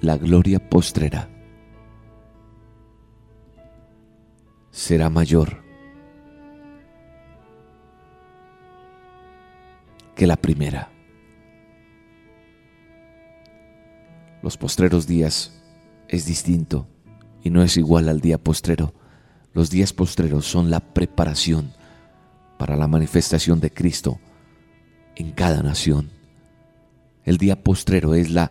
La 0.00 0.16
gloria 0.16 0.58
postrera 0.58 1.28
será 4.70 5.10
mayor 5.10 5.62
que 10.14 10.26
la 10.26 10.36
primera. 10.36 10.90
Los 14.42 14.56
postreros 14.56 15.06
días 15.06 15.52
es 16.08 16.26
distinto 16.26 16.86
y 17.42 17.50
no 17.50 17.62
es 17.62 17.76
igual 17.76 18.08
al 18.08 18.20
día 18.20 18.38
postrero. 18.38 18.92
Los 19.54 19.70
días 19.70 19.92
postreros 19.92 20.46
son 20.46 20.70
la 20.70 20.80
preparación 20.80 21.72
para 22.58 22.76
la 22.76 22.88
manifestación 22.88 23.60
de 23.60 23.70
Cristo 23.70 24.18
en 25.14 25.32
cada 25.32 25.62
nación. 25.62 26.10
El 27.24 27.38
día 27.38 27.62
postrero 27.62 28.14
es 28.14 28.30
la 28.30 28.50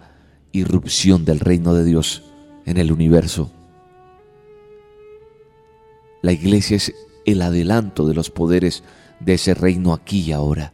irrupción 0.52 1.26
del 1.26 1.40
reino 1.40 1.74
de 1.74 1.84
Dios 1.84 2.24
en 2.66 2.78
el 2.78 2.92
universo. 2.92 3.52
La 6.22 6.32
iglesia 6.32 6.78
es 6.78 6.94
el 7.26 7.42
adelanto 7.42 8.08
de 8.08 8.14
los 8.14 8.30
poderes 8.30 8.84
de 9.20 9.34
ese 9.34 9.54
reino 9.54 9.94
aquí 9.94 10.22
y 10.22 10.32
ahora. 10.32 10.74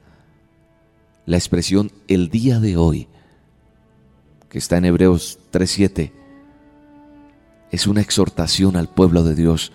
La 1.28 1.36
expresión 1.36 1.92
el 2.08 2.30
día 2.30 2.62
de 2.62 2.78
hoy, 2.78 3.10
que 4.48 4.58
está 4.60 4.78
en 4.78 4.86
Hebreos 4.86 5.40
3.7, 5.52 6.14
es 7.70 7.86
una 7.86 8.00
exhortación 8.00 8.78
al 8.78 8.88
pueblo 8.88 9.24
de 9.24 9.36
Dios. 9.36 9.74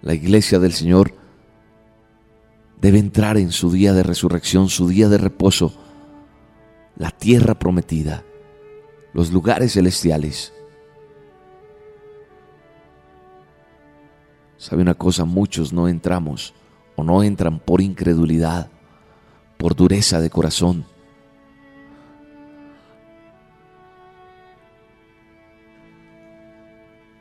La 0.00 0.14
iglesia 0.14 0.58
del 0.58 0.72
Señor 0.72 1.12
debe 2.80 2.98
entrar 2.98 3.36
en 3.36 3.52
su 3.52 3.70
día 3.70 3.92
de 3.92 4.02
resurrección, 4.02 4.70
su 4.70 4.88
día 4.88 5.10
de 5.10 5.18
reposo, 5.18 5.74
la 6.96 7.10
tierra 7.10 7.58
prometida, 7.58 8.24
los 9.12 9.32
lugares 9.32 9.74
celestiales. 9.74 10.54
¿Sabe 14.56 14.80
una 14.80 14.94
cosa? 14.94 15.26
Muchos 15.26 15.74
no 15.74 15.86
entramos 15.86 16.54
o 16.96 17.04
no 17.04 17.22
entran 17.22 17.58
por 17.58 17.82
incredulidad, 17.82 18.70
por 19.56 19.74
dureza 19.74 20.20
de 20.20 20.30
corazón. 20.30 20.86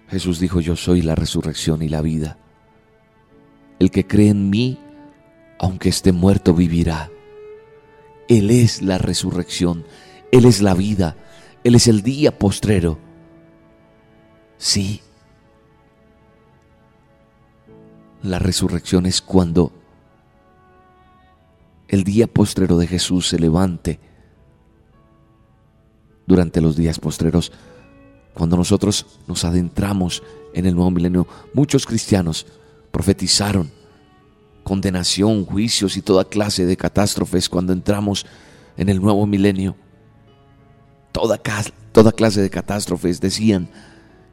Jesús 0.10 0.40
dijo, 0.40 0.62
yo 0.62 0.76
soy 0.76 1.02
la 1.02 1.16
resurrección 1.16 1.82
y 1.82 1.90
la 1.90 2.02
vida. 2.02 2.38
El 3.80 3.92
que 3.92 4.08
cree 4.08 4.30
en 4.30 4.50
mí, 4.50 4.80
aunque 5.60 5.90
esté 5.90 6.12
muerto, 6.12 6.54
vivirá. 6.54 7.10
Él 8.28 8.50
es 8.50 8.82
la 8.82 8.98
resurrección, 8.98 9.86
Él 10.32 10.46
es 10.46 10.62
la 10.62 10.74
vida, 10.74 11.18
Él 11.64 11.76
es 11.76 11.88
el 11.88 12.02
día 12.02 12.38
postrero. 12.38 12.98
Sí, 14.58 15.02
la 18.24 18.40
resurrección 18.40 19.06
es 19.06 19.22
cuando 19.22 19.72
el 21.88 22.04
día 22.04 22.28
postrero 22.28 22.78
de 22.78 22.88
Jesús 22.88 23.28
se 23.28 23.40
levante 23.40 24.00
durante 26.26 26.62
los 26.62 26.76
días 26.76 27.00
postreros, 27.00 27.52
cuando 28.34 28.58
nosotros 28.58 29.06
nos 29.28 29.46
adentramos 29.46 30.24
en 30.54 30.66
el 30.66 30.76
nuevo 30.76 30.92
milenio. 30.92 31.28
Muchos 31.54 31.86
cristianos 31.86 32.46
profetizaron 32.92 33.72
condenación, 34.64 35.46
juicios 35.46 35.96
y 35.96 36.02
toda 36.02 36.26
clase 36.26 36.66
de 36.66 36.76
catástrofes 36.76 37.48
cuando 37.48 37.72
entramos 37.72 38.26
en 38.78 38.90
el 38.90 39.00
nuevo 39.00 39.26
milenio. 39.28 39.76
Toda, 41.12 41.40
toda 41.92 42.12
clase 42.12 42.42
de 42.42 42.50
catástrofes 42.50 43.22
decían, 43.22 43.70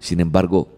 sin 0.00 0.20
embargo, 0.20 0.68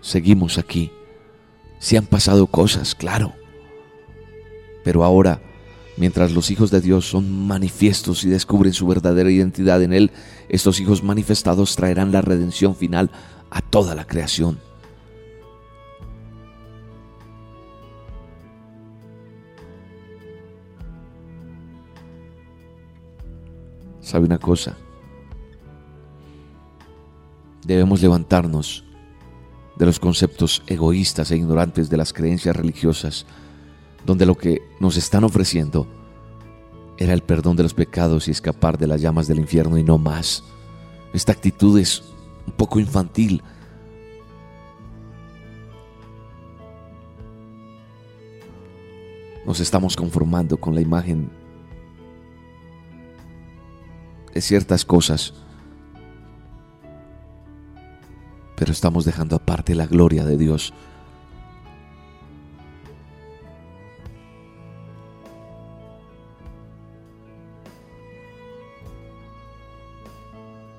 seguimos 0.00 0.58
aquí. 0.58 0.90
Se 1.84 1.98
han 1.98 2.06
pasado 2.06 2.46
cosas, 2.46 2.94
claro. 2.94 3.34
Pero 4.84 5.04
ahora, 5.04 5.42
mientras 5.98 6.32
los 6.32 6.50
hijos 6.50 6.70
de 6.70 6.80
Dios 6.80 7.06
son 7.06 7.46
manifiestos 7.46 8.24
y 8.24 8.30
descubren 8.30 8.72
su 8.72 8.86
verdadera 8.86 9.30
identidad 9.30 9.82
en 9.82 9.92
Él, 9.92 10.10
estos 10.48 10.80
hijos 10.80 11.02
manifestados 11.02 11.76
traerán 11.76 12.10
la 12.10 12.22
redención 12.22 12.74
final 12.74 13.10
a 13.50 13.60
toda 13.60 13.94
la 13.94 14.06
creación. 14.06 14.58
¿Sabe 24.00 24.24
una 24.24 24.38
cosa? 24.38 24.74
Debemos 27.66 28.00
levantarnos 28.00 28.84
de 29.76 29.86
los 29.86 29.98
conceptos 29.98 30.62
egoístas 30.66 31.30
e 31.30 31.36
ignorantes 31.36 31.90
de 31.90 31.96
las 31.96 32.12
creencias 32.12 32.54
religiosas, 32.54 33.26
donde 34.06 34.26
lo 34.26 34.36
que 34.36 34.62
nos 34.80 34.96
están 34.96 35.24
ofreciendo 35.24 35.86
era 36.96 37.12
el 37.12 37.22
perdón 37.22 37.56
de 37.56 37.64
los 37.64 37.74
pecados 37.74 38.28
y 38.28 38.30
escapar 38.30 38.78
de 38.78 38.86
las 38.86 39.00
llamas 39.00 39.26
del 39.26 39.40
infierno 39.40 39.78
y 39.78 39.82
no 39.82 39.98
más. 39.98 40.44
Esta 41.12 41.32
actitud 41.32 41.78
es 41.78 42.02
un 42.46 42.52
poco 42.52 42.78
infantil. 42.78 43.42
Nos 49.44 49.60
estamos 49.60 49.96
conformando 49.96 50.56
con 50.56 50.74
la 50.74 50.80
imagen 50.80 51.30
de 54.32 54.40
ciertas 54.40 54.84
cosas 54.84 55.34
pero 58.56 58.72
estamos 58.72 59.04
dejando 59.04 59.36
aparte 59.36 59.74
la 59.74 59.86
gloria 59.86 60.24
de 60.24 60.36
Dios. 60.36 60.72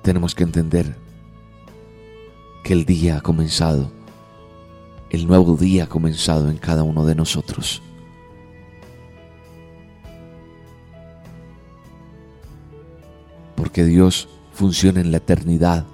Tenemos 0.02 0.34
que 0.34 0.44
entender 0.44 0.96
que 2.62 2.72
el 2.72 2.84
día 2.84 3.18
ha 3.18 3.20
comenzado, 3.20 3.90
el 5.10 5.26
nuevo 5.26 5.56
día 5.56 5.84
ha 5.84 5.88
comenzado 5.88 6.48
en 6.48 6.58
cada 6.58 6.84
uno 6.84 7.04
de 7.04 7.16
nosotros. 7.16 7.82
Porque 13.56 13.84
Dios 13.84 14.28
funciona 14.52 15.00
en 15.00 15.10
la 15.10 15.16
eternidad 15.16 15.86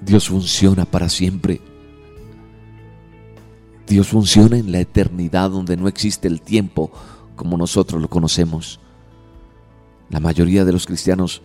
Dios 0.00 0.28
funciona 0.28 0.84
para 0.84 1.08
siempre. 1.08 1.60
Dios 3.86 4.08
funciona 4.08 4.56
en 4.56 4.72
la 4.72 4.80
eternidad 4.80 5.50
donde 5.50 5.76
no 5.76 5.88
existe 5.88 6.28
el 6.28 6.40
tiempo 6.40 6.90
como 7.36 7.56
nosotros 7.56 8.00
lo 8.00 8.08
conocemos. 8.08 8.80
La 10.08 10.20
mayoría 10.20 10.64
de 10.64 10.72
los 10.72 10.86
cristianos 10.86 11.42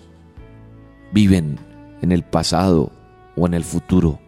viven 1.11 1.57
en 2.01 2.11
el 2.11 2.23
pasado 2.23 2.91
o 3.35 3.45
en 3.47 3.53
el 3.53 3.63
futuro 3.63 4.19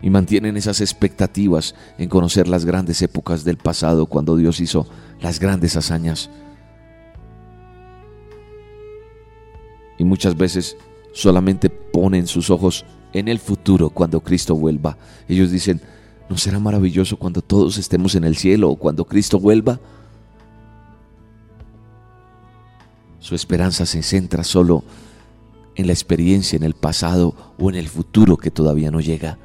y 0.00 0.10
mantienen 0.10 0.56
esas 0.56 0.80
expectativas 0.80 1.74
en 1.98 2.08
conocer 2.08 2.48
las 2.48 2.64
grandes 2.64 3.02
épocas 3.02 3.44
del 3.44 3.56
pasado 3.56 4.06
cuando 4.06 4.36
Dios 4.36 4.60
hizo 4.60 4.86
las 5.20 5.40
grandes 5.40 5.76
hazañas. 5.76 6.30
Y 9.98 10.04
muchas 10.04 10.36
veces 10.36 10.76
solamente 11.12 11.70
ponen 11.70 12.26
sus 12.26 12.50
ojos 12.50 12.84
en 13.12 13.28
el 13.28 13.38
futuro 13.38 13.90
cuando 13.90 14.20
Cristo 14.20 14.54
vuelva. 14.54 14.96
Ellos 15.28 15.50
dicen, 15.50 15.80
¿no 16.28 16.36
será 16.36 16.58
maravilloso 16.58 17.16
cuando 17.16 17.42
todos 17.42 17.78
estemos 17.78 18.14
en 18.14 18.24
el 18.24 18.36
cielo 18.36 18.70
o 18.70 18.76
cuando 18.76 19.04
Cristo 19.04 19.38
vuelva? 19.38 19.80
Su 23.20 23.34
esperanza 23.34 23.86
se 23.86 24.02
centra 24.02 24.44
solo 24.44 24.84
en 25.74 25.86
la 25.86 25.92
experiencia, 25.92 26.56
en 26.56 26.64
el 26.64 26.74
pasado 26.74 27.34
o 27.58 27.70
en 27.70 27.76
el 27.76 27.88
futuro 27.88 28.36
que 28.36 28.50
todavía 28.50 28.90
no 28.90 29.00
llega. 29.00 29.38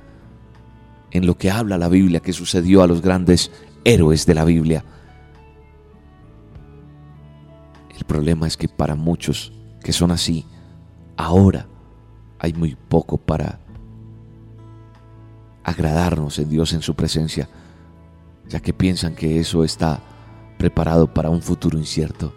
En 1.11 1.27
lo 1.27 1.37
que 1.37 1.51
habla 1.51 1.77
la 1.77 1.89
Biblia 1.89 2.19
que 2.19 2.33
sucedió 2.33 2.81
a 2.81 2.87
los 2.87 3.01
grandes 3.01 3.51
héroes 3.83 4.25
de 4.25 4.33
la 4.33 4.45
Biblia. 4.45 4.83
El 7.95 8.05
problema 8.05 8.47
es 8.47 8.57
que 8.57 8.67
para 8.67 8.95
muchos 8.95 9.53
que 9.83 9.93
son 9.93 10.11
así, 10.11 10.45
ahora 11.17 11.67
hay 12.43 12.51
muy 12.51 12.75
poco 12.75 13.17
para 13.17 13.57
agradarnos 15.63 16.37
en 16.39 16.49
Dios 16.49 16.73
en 16.73 16.81
su 16.81 16.93
presencia, 16.93 17.47
ya 18.49 18.59
que 18.59 18.73
piensan 18.73 19.15
que 19.15 19.39
eso 19.39 19.63
está 19.63 20.01
preparado 20.57 21.13
para 21.13 21.29
un 21.29 21.41
futuro 21.41 21.77
incierto. 21.77 22.33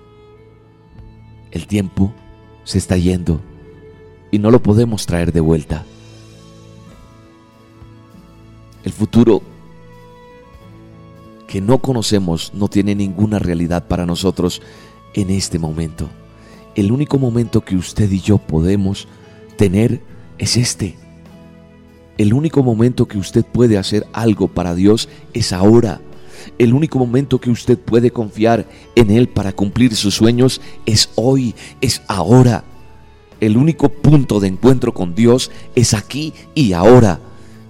El 1.51 1.67
tiempo 1.67 2.15
se 2.63 2.79
está 2.79 2.97
yendo 2.97 3.41
y 4.31 4.39
no 4.39 4.53
lo 4.53 4.63
podemos 4.63 5.07
traer 5.07 5.33
de 5.33 5.41
vuelta. 5.41 5.85
El 8.85 8.93
futuro 8.93 9.43
que 11.49 11.61
no 11.61 11.79
conocemos 11.79 12.55
no 12.55 12.69
tiene 12.69 12.95
ninguna 12.95 13.41
realidad 13.41 13.89
para 13.89 14.07
nosotros 14.07 14.63
en 15.15 15.31
este 15.31 15.59
momento. 15.59 16.09
El 16.77 16.93
único 16.93 17.19
momento 17.19 17.63
que 17.63 17.75
usted 17.75 18.09
y 18.13 18.21
yo 18.21 18.39
podemos 18.39 19.09
tener 19.57 20.01
es 20.39 20.57
este. 20.57 20.97
El 22.19 22.33
único 22.33 22.63
momento 22.63 23.07
que 23.07 23.19
usted 23.19 23.45
puede 23.45 23.77
hacer 23.77 24.07
algo 24.13 24.49
para 24.49 24.75
Dios 24.75 25.09
es 25.35 25.53
ahora. 25.53 26.01
El 26.59 26.73
único 26.73 26.99
momento 26.99 27.41
que 27.41 27.51
usted 27.51 27.79
puede 27.79 28.11
confiar 28.11 28.67
en 28.95 29.11
Él 29.11 29.29
para 29.29 29.53
cumplir 29.53 29.95
sus 29.95 30.15
sueños 30.15 30.61
es 30.87 31.11
hoy, 31.17 31.55
es 31.81 32.03
ahora. 32.07 32.65
El 33.41 33.59
único 33.59 33.91
punto 33.91 34.41
de 34.41 34.49
encuentro 34.49 34.95
con 34.95 35.15
Dios 35.15 35.51
es 35.75 35.93
aquí 35.93 36.33
y 36.55 36.73
ahora. 36.73 37.21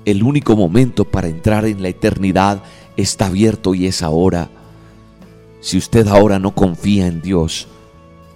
El 0.05 0.23
único 0.23 0.57
momento 0.57 1.05
para 1.05 1.29
entrar 1.29 1.65
en 1.65 1.83
la 1.83 1.89
eternidad 1.89 2.63
está 2.97 3.27
abierto 3.27 3.75
y 3.75 3.87
es 3.87 4.03
ahora. 4.03 4.49
Si 5.61 5.77
usted 5.77 6.07
ahora 6.07 6.39
no 6.39 6.55
confía 6.55 7.09
en 7.09 7.21
Dios, 7.23 7.67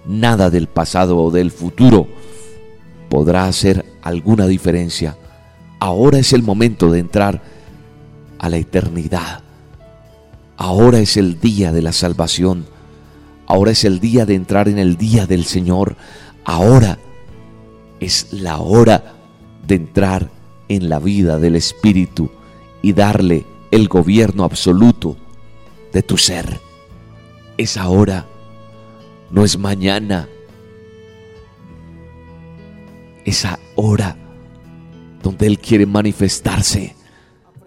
nada 0.05 0.49
del 0.49 0.67
pasado 0.67 1.17
o 1.17 1.31
del 1.31 1.51
futuro 1.51 2.07
podrá 3.11 3.43
hacer 3.43 3.85
alguna 4.01 4.47
diferencia. 4.47 5.17
Ahora 5.79 6.17
es 6.17 6.31
el 6.31 6.43
momento 6.43 6.89
de 6.89 6.99
entrar 6.99 7.41
a 8.39 8.47
la 8.47 8.55
eternidad. 8.55 9.41
Ahora 10.55 10.99
es 10.99 11.17
el 11.17 11.41
día 11.41 11.73
de 11.73 11.81
la 11.81 11.91
salvación. 11.91 12.65
Ahora 13.47 13.71
es 13.71 13.83
el 13.83 13.99
día 13.99 14.25
de 14.25 14.35
entrar 14.35 14.69
en 14.69 14.79
el 14.79 14.95
día 14.95 15.27
del 15.27 15.43
Señor. 15.43 15.97
Ahora 16.45 16.99
es 17.99 18.31
la 18.31 18.59
hora 18.59 19.15
de 19.67 19.75
entrar 19.75 20.29
en 20.69 20.87
la 20.87 20.99
vida 20.99 21.37
del 21.37 21.57
Espíritu 21.57 22.31
y 22.81 22.93
darle 22.93 23.45
el 23.71 23.89
gobierno 23.89 24.45
absoluto 24.45 25.17
de 25.91 26.01
tu 26.01 26.17
ser. 26.17 26.61
Es 27.57 27.75
ahora, 27.75 28.25
no 29.31 29.43
es 29.43 29.57
mañana. 29.57 30.29
Es 33.25 33.45
ahora 33.45 34.17
donde 35.21 35.47
Él 35.47 35.59
quiere 35.59 35.85
manifestarse, 35.85 36.95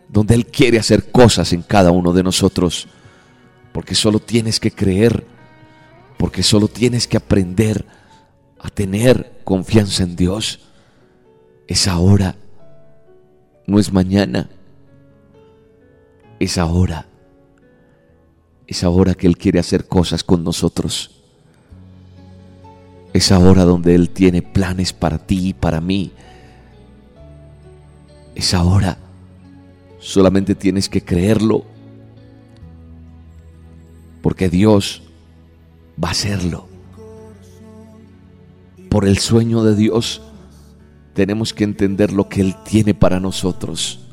donde 0.09 0.35
Él 0.35 0.47
quiere 0.47 0.79
hacer 0.79 1.11
cosas 1.11 1.53
en 1.53 1.63
cada 1.63 1.91
uno 1.91 2.13
de 2.13 2.23
nosotros, 2.23 2.89
porque 3.73 3.95
solo 3.95 4.19
tienes 4.19 4.61
que 4.61 4.71
creer, 4.71 5.27
porque 6.19 6.43
solo 6.43 6.69
tienes 6.69 7.07
que 7.07 7.17
aprender 7.17 7.85
a 8.59 8.71
tener 8.71 9.41
confianza 9.45 10.03
en 10.03 10.17
Dios. 10.17 10.61
Es 11.67 11.87
ahora, 11.89 12.37
no 13.67 13.79
es 13.79 13.93
mañana, 13.93 14.51
es 16.39 16.59
ahora. 16.59 17.07
Es 18.67 18.83
ahora 18.83 19.15
que 19.15 19.27
Él 19.27 19.37
quiere 19.37 19.59
hacer 19.59 19.87
cosas 19.87 20.25
con 20.25 20.43
nosotros. 20.43 21.24
Es 23.15 23.33
ahora 23.33 23.65
donde 23.65 23.95
Él 23.95 24.11
tiene 24.11 24.43
planes 24.43 24.93
para 24.93 25.19
ti 25.19 25.49
y 25.49 25.53
para 25.55 25.81
mí. 25.81 26.13
Es 28.35 28.53
ahora. 28.53 28.99
Solamente 30.01 30.55
tienes 30.55 30.91
que 30.91 31.03
creerlo. 31.03 31.65
Porque 34.21 34.51
Dios 34.51 35.05
va 36.03 36.09
a 36.09 36.11
hacerlo. 36.11 36.69
Por 38.91 39.07
el 39.07 39.19
sueño 39.19 39.65
de 39.65 39.77
Dios 39.77 40.21
tenemos 41.15 41.55
que 41.55 41.65
entender 41.65 42.13
lo 42.13 42.29
que 42.29 42.43
Él 42.43 42.55
tiene 42.65 42.95
para 42.95 43.21
nosotros 43.21 44.04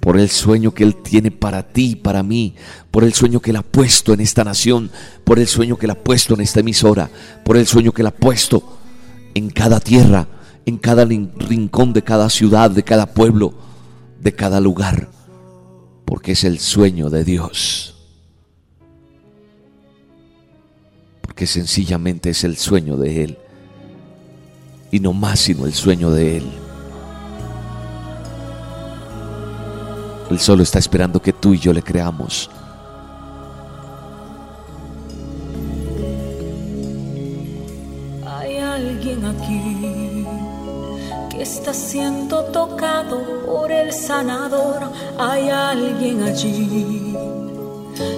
por 0.00 0.18
el 0.18 0.30
sueño 0.30 0.72
que 0.72 0.82
Él 0.82 0.96
tiene 0.96 1.30
para 1.30 1.62
ti 1.62 1.90
y 1.90 1.96
para 1.96 2.22
mí, 2.22 2.54
por 2.90 3.04
el 3.04 3.12
sueño 3.12 3.40
que 3.40 3.50
Él 3.50 3.56
ha 3.56 3.62
puesto 3.62 4.14
en 4.14 4.20
esta 4.20 4.42
nación, 4.44 4.90
por 5.24 5.38
el 5.38 5.46
sueño 5.46 5.76
que 5.76 5.86
Él 5.86 5.90
ha 5.90 6.02
puesto 6.02 6.34
en 6.34 6.40
esta 6.40 6.60
emisora, 6.60 7.10
por 7.44 7.58
el 7.58 7.66
sueño 7.66 7.92
que 7.92 8.02
Él 8.02 8.08
ha 8.08 8.14
puesto 8.14 8.78
en 9.34 9.50
cada 9.50 9.78
tierra, 9.78 10.26
en 10.64 10.78
cada 10.78 11.04
rincón 11.04 11.92
de 11.92 12.02
cada 12.02 12.30
ciudad, 12.30 12.70
de 12.70 12.82
cada 12.82 13.12
pueblo, 13.12 13.54
de 14.20 14.34
cada 14.34 14.60
lugar, 14.60 15.10
porque 16.06 16.32
es 16.32 16.44
el 16.44 16.58
sueño 16.58 17.10
de 17.10 17.24
Dios. 17.24 17.94
Porque 21.20 21.46
sencillamente 21.46 22.30
es 22.30 22.42
el 22.44 22.56
sueño 22.56 22.96
de 22.96 23.24
Él. 23.24 23.38
Y 24.90 24.98
no 25.00 25.12
más 25.12 25.40
sino 25.40 25.66
el 25.66 25.74
sueño 25.74 26.10
de 26.10 26.38
Él. 26.38 26.44
Él 30.30 30.38
solo 30.38 30.62
está 30.62 30.78
esperando 30.78 31.20
que 31.20 31.32
tú 31.32 31.54
y 31.54 31.58
yo 31.58 31.72
le 31.72 31.82
creamos. 31.82 32.48
Hay 38.24 38.58
alguien 38.58 39.24
aquí 39.24 40.24
que 41.30 41.42
está 41.42 41.74
siendo 41.74 42.44
tocado 42.44 43.44
por 43.44 43.72
el 43.72 43.92
sanador. 43.92 44.92
Hay 45.18 45.50
alguien 45.50 46.22
allí 46.22 47.16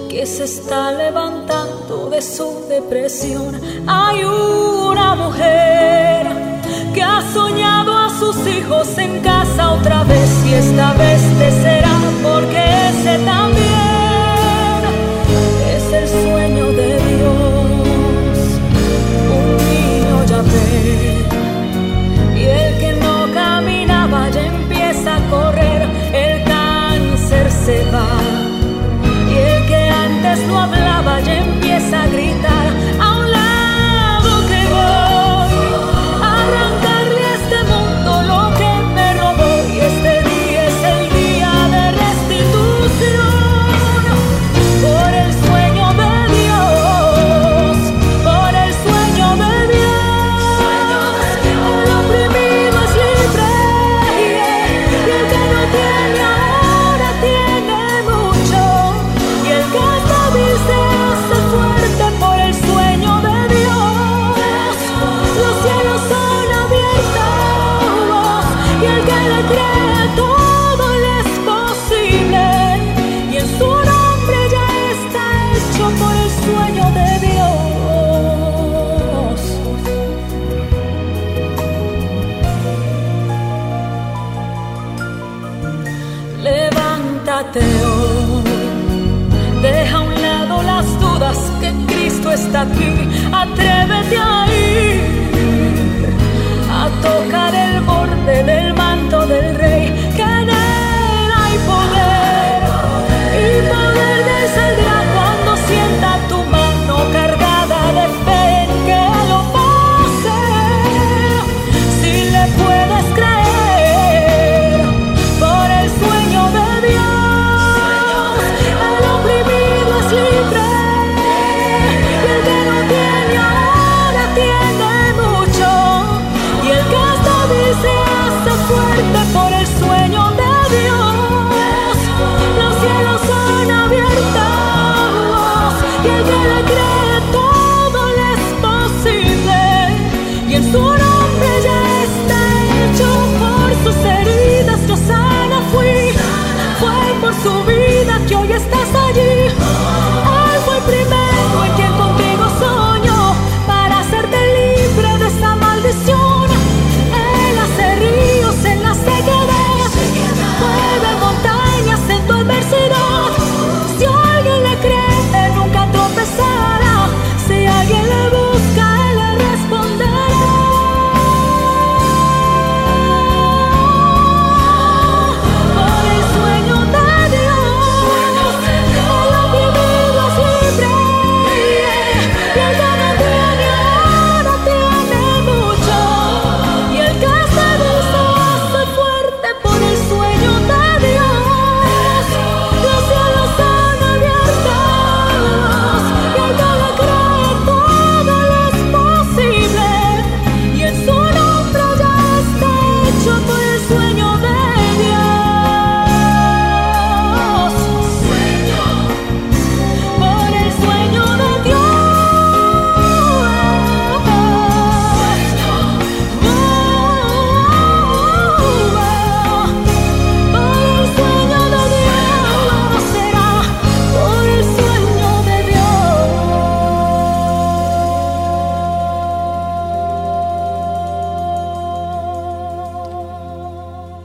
que 0.07 0.23
se 0.27 0.43
está 0.43 0.91
levantando 0.91 2.11
de 2.11 2.21
su 2.21 2.67
depresión. 2.69 3.59
Hay 3.87 4.23
una 4.23 5.15
mujer 5.15 6.52
que 6.93 7.01
ha 7.01 7.21
soñado 7.33 7.97
a 7.97 8.09
sus 8.09 8.35
hijos 8.47 8.97
en 8.97 9.19
casa 9.21 9.71
otra 9.71 10.03
vez 10.03 10.29
y 10.45 10.53
esta 10.53 10.93
vez 10.93 11.21
te 11.39 11.51
será 11.51 11.95
porque 12.21 12.63
ese 12.89 13.19
también 13.25 13.62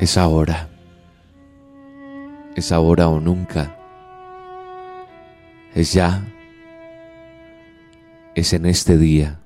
Es 0.08 0.16
ahora. 0.16 0.70
Es 2.56 2.72
ahora 2.72 3.10
o 3.10 3.20
nunca. 3.20 3.76
Es 5.74 5.92
ya. 5.92 6.24
Es 8.34 8.54
en 8.54 8.64
este 8.64 8.96
día. 8.96 9.38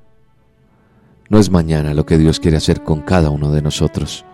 No 1.28 1.40
es 1.40 1.50
mañana 1.50 1.94
lo 1.94 2.06
que 2.06 2.16
Dios 2.16 2.38
quiere 2.38 2.58
hacer 2.58 2.84
con 2.84 3.00
cada 3.00 3.28
uno 3.30 3.50
de 3.50 3.60
nosotros. 3.60 4.24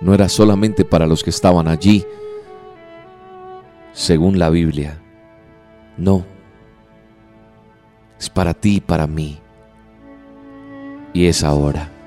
No 0.00 0.14
era 0.14 0.28
solamente 0.28 0.84
para 0.84 1.06
los 1.06 1.22
que 1.22 1.30
estaban 1.30 1.68
allí, 1.68 2.04
según 3.92 4.40
la 4.40 4.50
Biblia. 4.50 5.00
No. 5.96 6.26
Es 8.18 8.28
para 8.28 8.52
ti 8.52 8.78
y 8.78 8.80
para 8.80 9.06
mí. 9.06 9.38
Y 11.12 11.26
es 11.26 11.44
ahora. 11.44 11.99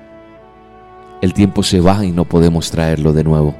El 1.24 1.32
tiempo 1.32 1.62
se 1.62 1.80
va 1.80 2.04
y 2.04 2.12
no 2.12 2.26
podemos 2.26 2.70
traerlo 2.70 3.14
de 3.14 3.24
nuevo. 3.24 3.54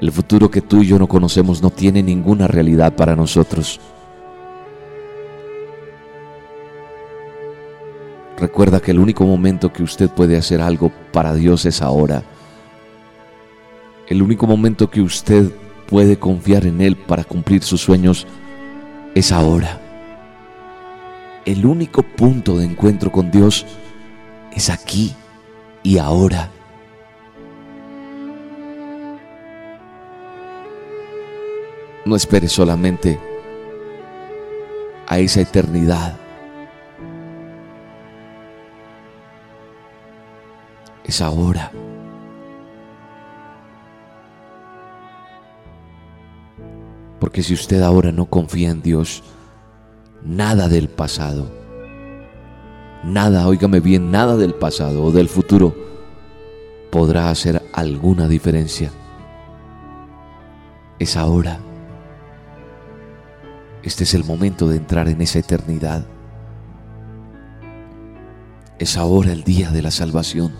El 0.00 0.10
futuro 0.10 0.50
que 0.50 0.62
tú 0.62 0.82
y 0.82 0.88
yo 0.88 0.98
no 0.98 1.06
conocemos 1.06 1.62
no 1.62 1.70
tiene 1.70 2.02
ninguna 2.02 2.48
realidad 2.48 2.96
para 2.96 3.14
nosotros. 3.14 3.78
Recuerda 8.36 8.80
que 8.80 8.90
el 8.90 8.98
único 8.98 9.24
momento 9.24 9.72
que 9.72 9.84
usted 9.84 10.10
puede 10.10 10.36
hacer 10.36 10.60
algo 10.60 10.90
para 11.12 11.34
Dios 11.34 11.66
es 11.66 11.82
ahora. 11.82 12.24
El 14.08 14.22
único 14.22 14.48
momento 14.48 14.90
que 14.90 15.02
usted 15.02 15.52
puede 15.86 16.18
confiar 16.18 16.66
en 16.66 16.80
Él 16.80 16.96
para 16.96 17.22
cumplir 17.22 17.62
sus 17.62 17.80
sueños 17.80 18.26
es 19.14 19.30
ahora. 19.30 19.80
El 21.44 21.64
único 21.64 22.02
punto 22.02 22.58
de 22.58 22.64
encuentro 22.64 23.12
con 23.12 23.30
Dios 23.30 23.64
es 23.64 23.89
aquí 24.70 25.14
y 25.82 25.98
ahora. 25.98 26.50
No 32.04 32.16
espere 32.16 32.48
solamente 32.48 33.18
a 35.06 35.18
esa 35.18 35.40
eternidad 35.40 36.16
es 41.04 41.20
ahora. 41.20 41.72
Porque 47.18 47.42
si 47.42 47.52
usted 47.54 47.82
ahora 47.82 48.12
no 48.12 48.26
confía 48.26 48.70
en 48.70 48.80
Dios, 48.80 49.22
nada 50.24 50.68
del 50.68 50.88
pasado, 50.88 51.59
nada, 53.04 53.46
óigame 53.46 53.80
bien, 53.80 54.10
nada 54.10 54.36
del 54.36 54.54
pasado 54.54 55.04
o 55.04 55.12
del 55.12 55.28
futuro 55.28 55.74
podrá 56.90 57.30
hacer 57.30 57.62
alguna 57.72 58.28
diferencia. 58.28 58.90
Es 60.98 61.16
ahora. 61.16 61.60
Este 63.82 64.04
es 64.04 64.12
el 64.12 64.24
momento 64.24 64.68
de 64.68 64.76
entrar 64.76 65.08
en 65.08 65.22
esa 65.22 65.38
eternidad. 65.38 66.04
Es 68.78 68.96
ahora 68.96 69.32
el 69.32 69.44
día 69.44 69.70
de 69.70 69.82
la 69.82 69.90
salvación. 69.90 70.52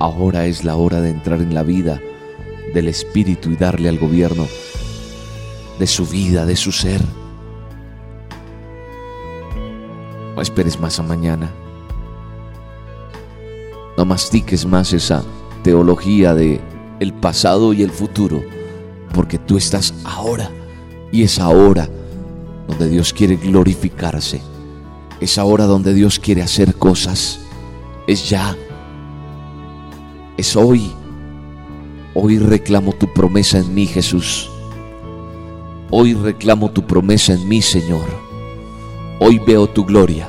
Ahora 0.00 0.46
es 0.46 0.64
la 0.64 0.76
hora 0.76 1.00
de 1.00 1.10
entrar 1.10 1.40
en 1.40 1.54
la 1.54 1.62
vida 1.62 2.00
del 2.72 2.88
Espíritu 2.88 3.50
y 3.50 3.56
darle 3.56 3.88
al 3.88 3.98
gobierno 3.98 4.46
de 5.78 5.86
su 5.86 6.06
vida, 6.06 6.46
de 6.46 6.56
su 6.56 6.72
ser. 6.72 7.00
No 10.34 10.42
esperes 10.42 10.80
más 10.80 10.98
a 10.98 11.02
mañana. 11.02 11.50
No 13.96 14.04
mastiques 14.04 14.66
más 14.66 14.92
esa 14.92 15.22
teología 15.62 16.34
de 16.34 16.60
el 17.00 17.12
pasado 17.12 17.72
y 17.72 17.82
el 17.82 17.90
futuro, 17.90 18.42
porque 19.14 19.38
tú 19.38 19.56
estás 19.56 19.94
ahora 20.04 20.50
y 21.12 21.22
es 21.22 21.38
ahora 21.38 21.88
donde 22.68 22.88
Dios 22.88 23.12
quiere 23.12 23.36
glorificarse. 23.36 24.40
Es 25.20 25.38
ahora 25.38 25.64
donde 25.66 25.94
Dios 25.94 26.18
quiere 26.18 26.42
hacer 26.42 26.74
cosas. 26.74 27.40
Es 28.06 28.28
ya 28.28 28.56
es 30.36 30.56
hoy. 30.56 30.90
Hoy 32.14 32.38
reclamo 32.38 32.92
tu 32.92 33.12
promesa 33.12 33.58
en 33.58 33.74
mí, 33.74 33.86
Jesús. 33.86 34.50
Hoy 35.90 36.14
reclamo 36.14 36.70
tu 36.70 36.86
promesa 36.86 37.34
en 37.34 37.48
mí, 37.48 37.62
Señor. 37.62 38.23
Hoy 39.20 39.38
veo 39.38 39.66
tu 39.68 39.84
gloria. 39.84 40.28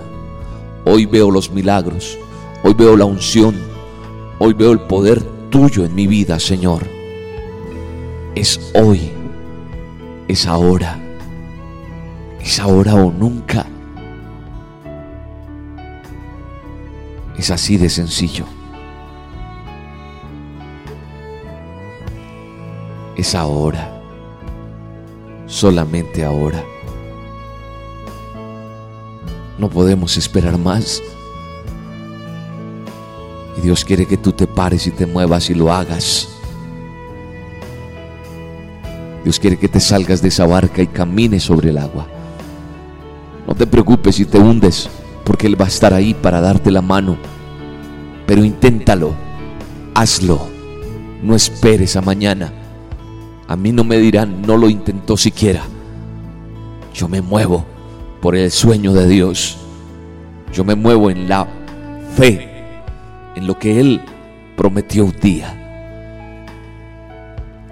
Hoy 0.85 1.05
veo 1.05 1.31
los 1.31 1.51
milagros. 1.51 2.17
Hoy 2.63 2.73
veo 2.73 2.95
la 2.95 3.05
unción. 3.05 3.55
Hoy 4.39 4.53
veo 4.53 4.71
el 4.71 4.81
poder 4.81 5.21
tuyo 5.49 5.85
en 5.85 5.95
mi 5.95 6.07
vida, 6.07 6.39
Señor. 6.39 6.83
Es 8.35 8.71
hoy. 8.73 9.11
Es 10.27 10.45
ahora. 10.45 10.99
Es 12.39 12.59
ahora 12.59 12.95
o 12.95 13.11
nunca. 13.11 13.65
Es 17.37 17.51
así 17.51 17.77
de 17.77 17.89
sencillo. 17.89 18.45
es 23.15 23.33
ahora, 23.33 24.01
solamente 25.45 26.23
ahora. 26.23 26.63
No 29.57 29.69
podemos 29.69 30.17
esperar 30.17 30.57
más. 30.57 31.01
Y 33.57 33.61
Dios 33.61 33.85
quiere 33.85 34.05
que 34.05 34.17
tú 34.17 34.31
te 34.31 34.47
pares 34.47 34.85
y 34.87 34.91
te 34.91 35.05
muevas 35.05 35.49
y 35.49 35.53
lo 35.53 35.71
hagas. 35.71 36.27
Dios 39.23 39.39
quiere 39.39 39.57
que 39.57 39.69
te 39.69 39.79
salgas 39.79 40.21
de 40.21 40.27
esa 40.27 40.45
barca 40.45 40.81
y 40.81 40.87
camines 40.87 41.43
sobre 41.43 41.69
el 41.69 41.77
agua. 41.77 42.05
No 43.47 43.55
te 43.55 43.65
preocupes 43.65 44.15
si 44.15 44.25
te 44.25 44.37
hundes, 44.37 44.89
porque 45.23 45.47
Él 45.47 45.59
va 45.59 45.65
a 45.65 45.69
estar 45.69 45.93
ahí 45.93 46.13
para 46.13 46.41
darte 46.41 46.69
la 46.69 46.81
mano. 46.81 47.17
Pero 48.27 48.43
inténtalo, 48.43 49.13
hazlo, 49.93 50.47
no 51.23 51.35
esperes 51.35 51.95
a 51.95 52.01
mañana. 52.01 52.51
A 53.47 53.55
mí 53.55 53.71
no 53.71 53.83
me 53.83 53.97
dirán, 53.97 54.41
no 54.41 54.57
lo 54.57 54.69
intentó 54.69 55.15
siquiera. 55.15 55.63
Yo 56.93 57.07
me 57.07 57.21
muevo 57.21 57.65
por 58.25 58.35
el 58.35 58.49
sueño 58.49 58.91
de 58.91 59.07
Dios. 59.07 59.55
Yo 60.51 60.63
me 60.63 60.73
muevo 60.73 61.11
en 61.11 61.29
la 61.29 61.47
fe, 62.15 62.49
en 63.35 63.45
lo 63.45 63.59
que 63.59 63.79
Él 63.79 64.01
prometió 64.57 65.05
un 65.05 65.15
día. 65.21 65.53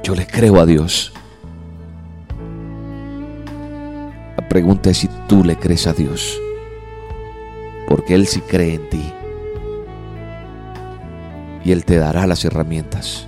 Yo 0.04 0.14
le 0.14 0.28
creo 0.28 0.60
a 0.60 0.68
Dios. 0.68 1.12
La 4.38 4.48
pregunta 4.48 4.92
es 4.92 4.98
si 5.00 5.10
tú 5.28 5.44
le 5.44 5.56
crees 5.56 5.88
a 5.88 5.94
Dios. 5.94 6.40
Porque 7.88 8.14
Él 8.14 8.28
sí 8.28 8.40
cree 8.42 8.76
en 8.76 8.90
ti. 8.90 9.12
Y 11.66 11.72
Él 11.72 11.84
te 11.84 11.98
dará 11.98 12.28
las 12.28 12.46
herramientas. 12.46 13.26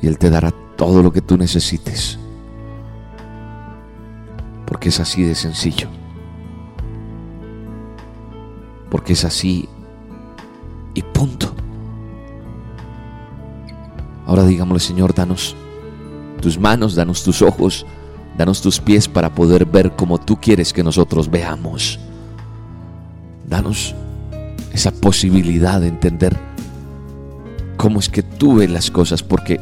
Y 0.00 0.06
Él 0.06 0.16
te 0.16 0.30
dará 0.30 0.54
todo 0.78 1.02
lo 1.02 1.12
que 1.12 1.20
tú 1.20 1.36
necesites. 1.36 2.18
Porque 4.66 4.88
es 4.88 5.00
así 5.00 5.22
de 5.22 5.34
sencillo. 5.34 5.88
Porque 8.90 9.12
es 9.14 9.24
así 9.24 9.68
y 10.94 11.02
punto. 11.02 11.54
Ahora 14.26 14.44
digámosle, 14.44 14.80
Señor, 14.80 15.14
danos 15.14 15.54
tus 16.40 16.58
manos, 16.58 16.94
danos 16.94 17.22
tus 17.22 17.42
ojos, 17.42 17.86
danos 18.36 18.60
tus 18.60 18.80
pies 18.80 19.08
para 19.08 19.34
poder 19.34 19.64
ver 19.64 19.94
como 19.94 20.18
tú 20.18 20.40
quieres 20.40 20.72
que 20.72 20.82
nosotros 20.82 21.30
veamos. 21.30 22.00
Danos 23.46 23.94
esa 24.72 24.90
posibilidad 24.90 25.80
de 25.80 25.88
entender 25.88 26.36
cómo 27.76 28.00
es 28.00 28.08
que 28.08 28.22
tú 28.22 28.56
ves 28.56 28.70
las 28.70 28.90
cosas, 28.90 29.22
porque 29.22 29.60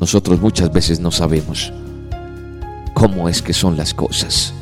nosotros 0.00 0.40
muchas 0.40 0.72
veces 0.72 1.00
no 1.00 1.10
sabemos 1.10 1.72
cómo 2.94 3.28
es 3.28 3.42
que 3.42 3.52
son 3.52 3.76
las 3.76 3.92
cosas. 3.92 4.54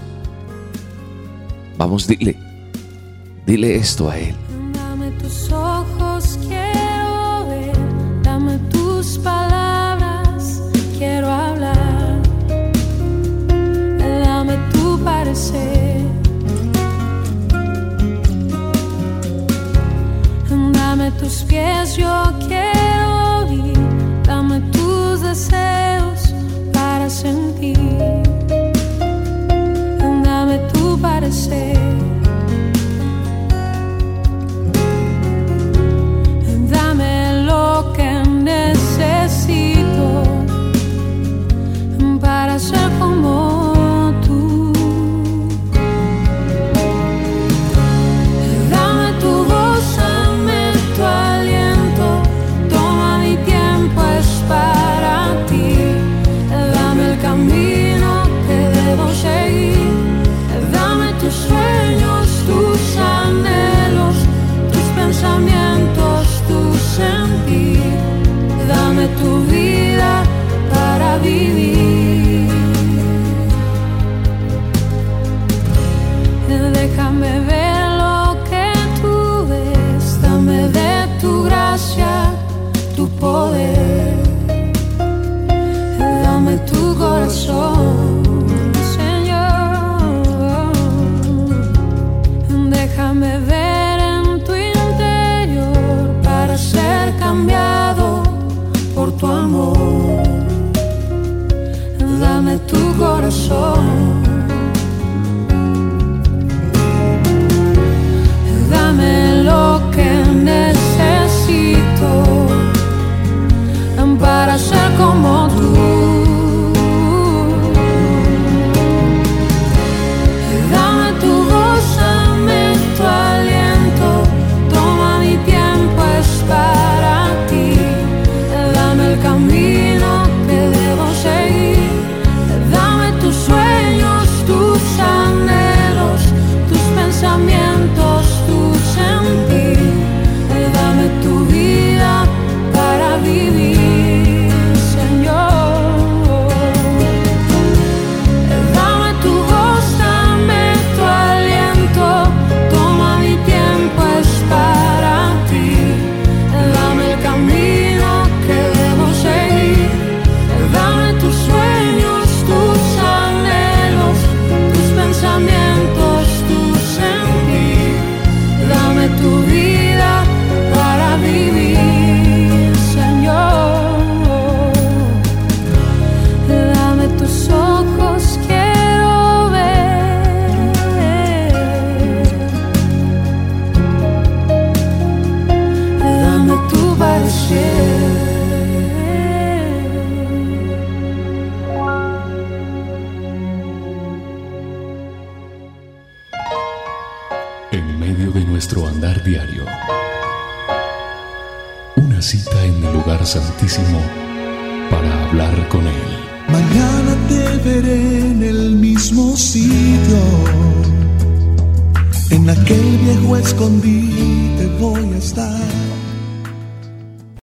Vamos, 1.76 2.06
dile, 2.06 2.36
dile 3.46 3.76
esto 3.76 4.10
a 4.10 4.18
Él. 4.18 4.34
Dame 4.72 5.10
tus 5.12 5.52
ojos, 5.52 6.38
quiero 6.48 7.46
ver, 7.48 7.76
dame 8.22 8.58
tus 8.70 9.18
palabras, 9.18 10.62
quiero 10.98 11.30
hablar, 11.30 12.20
dame 13.98 14.56
tu 14.72 14.98
parecer, 15.04 16.02
dame 20.72 21.10
tus 21.12 21.44
pies, 21.44 21.96
yo 21.96 22.32
quiero. 22.48 22.72
deseos 25.32 25.42
para 25.42 25.42
sentir. 25.42 26.01
Dame 26.01 26.01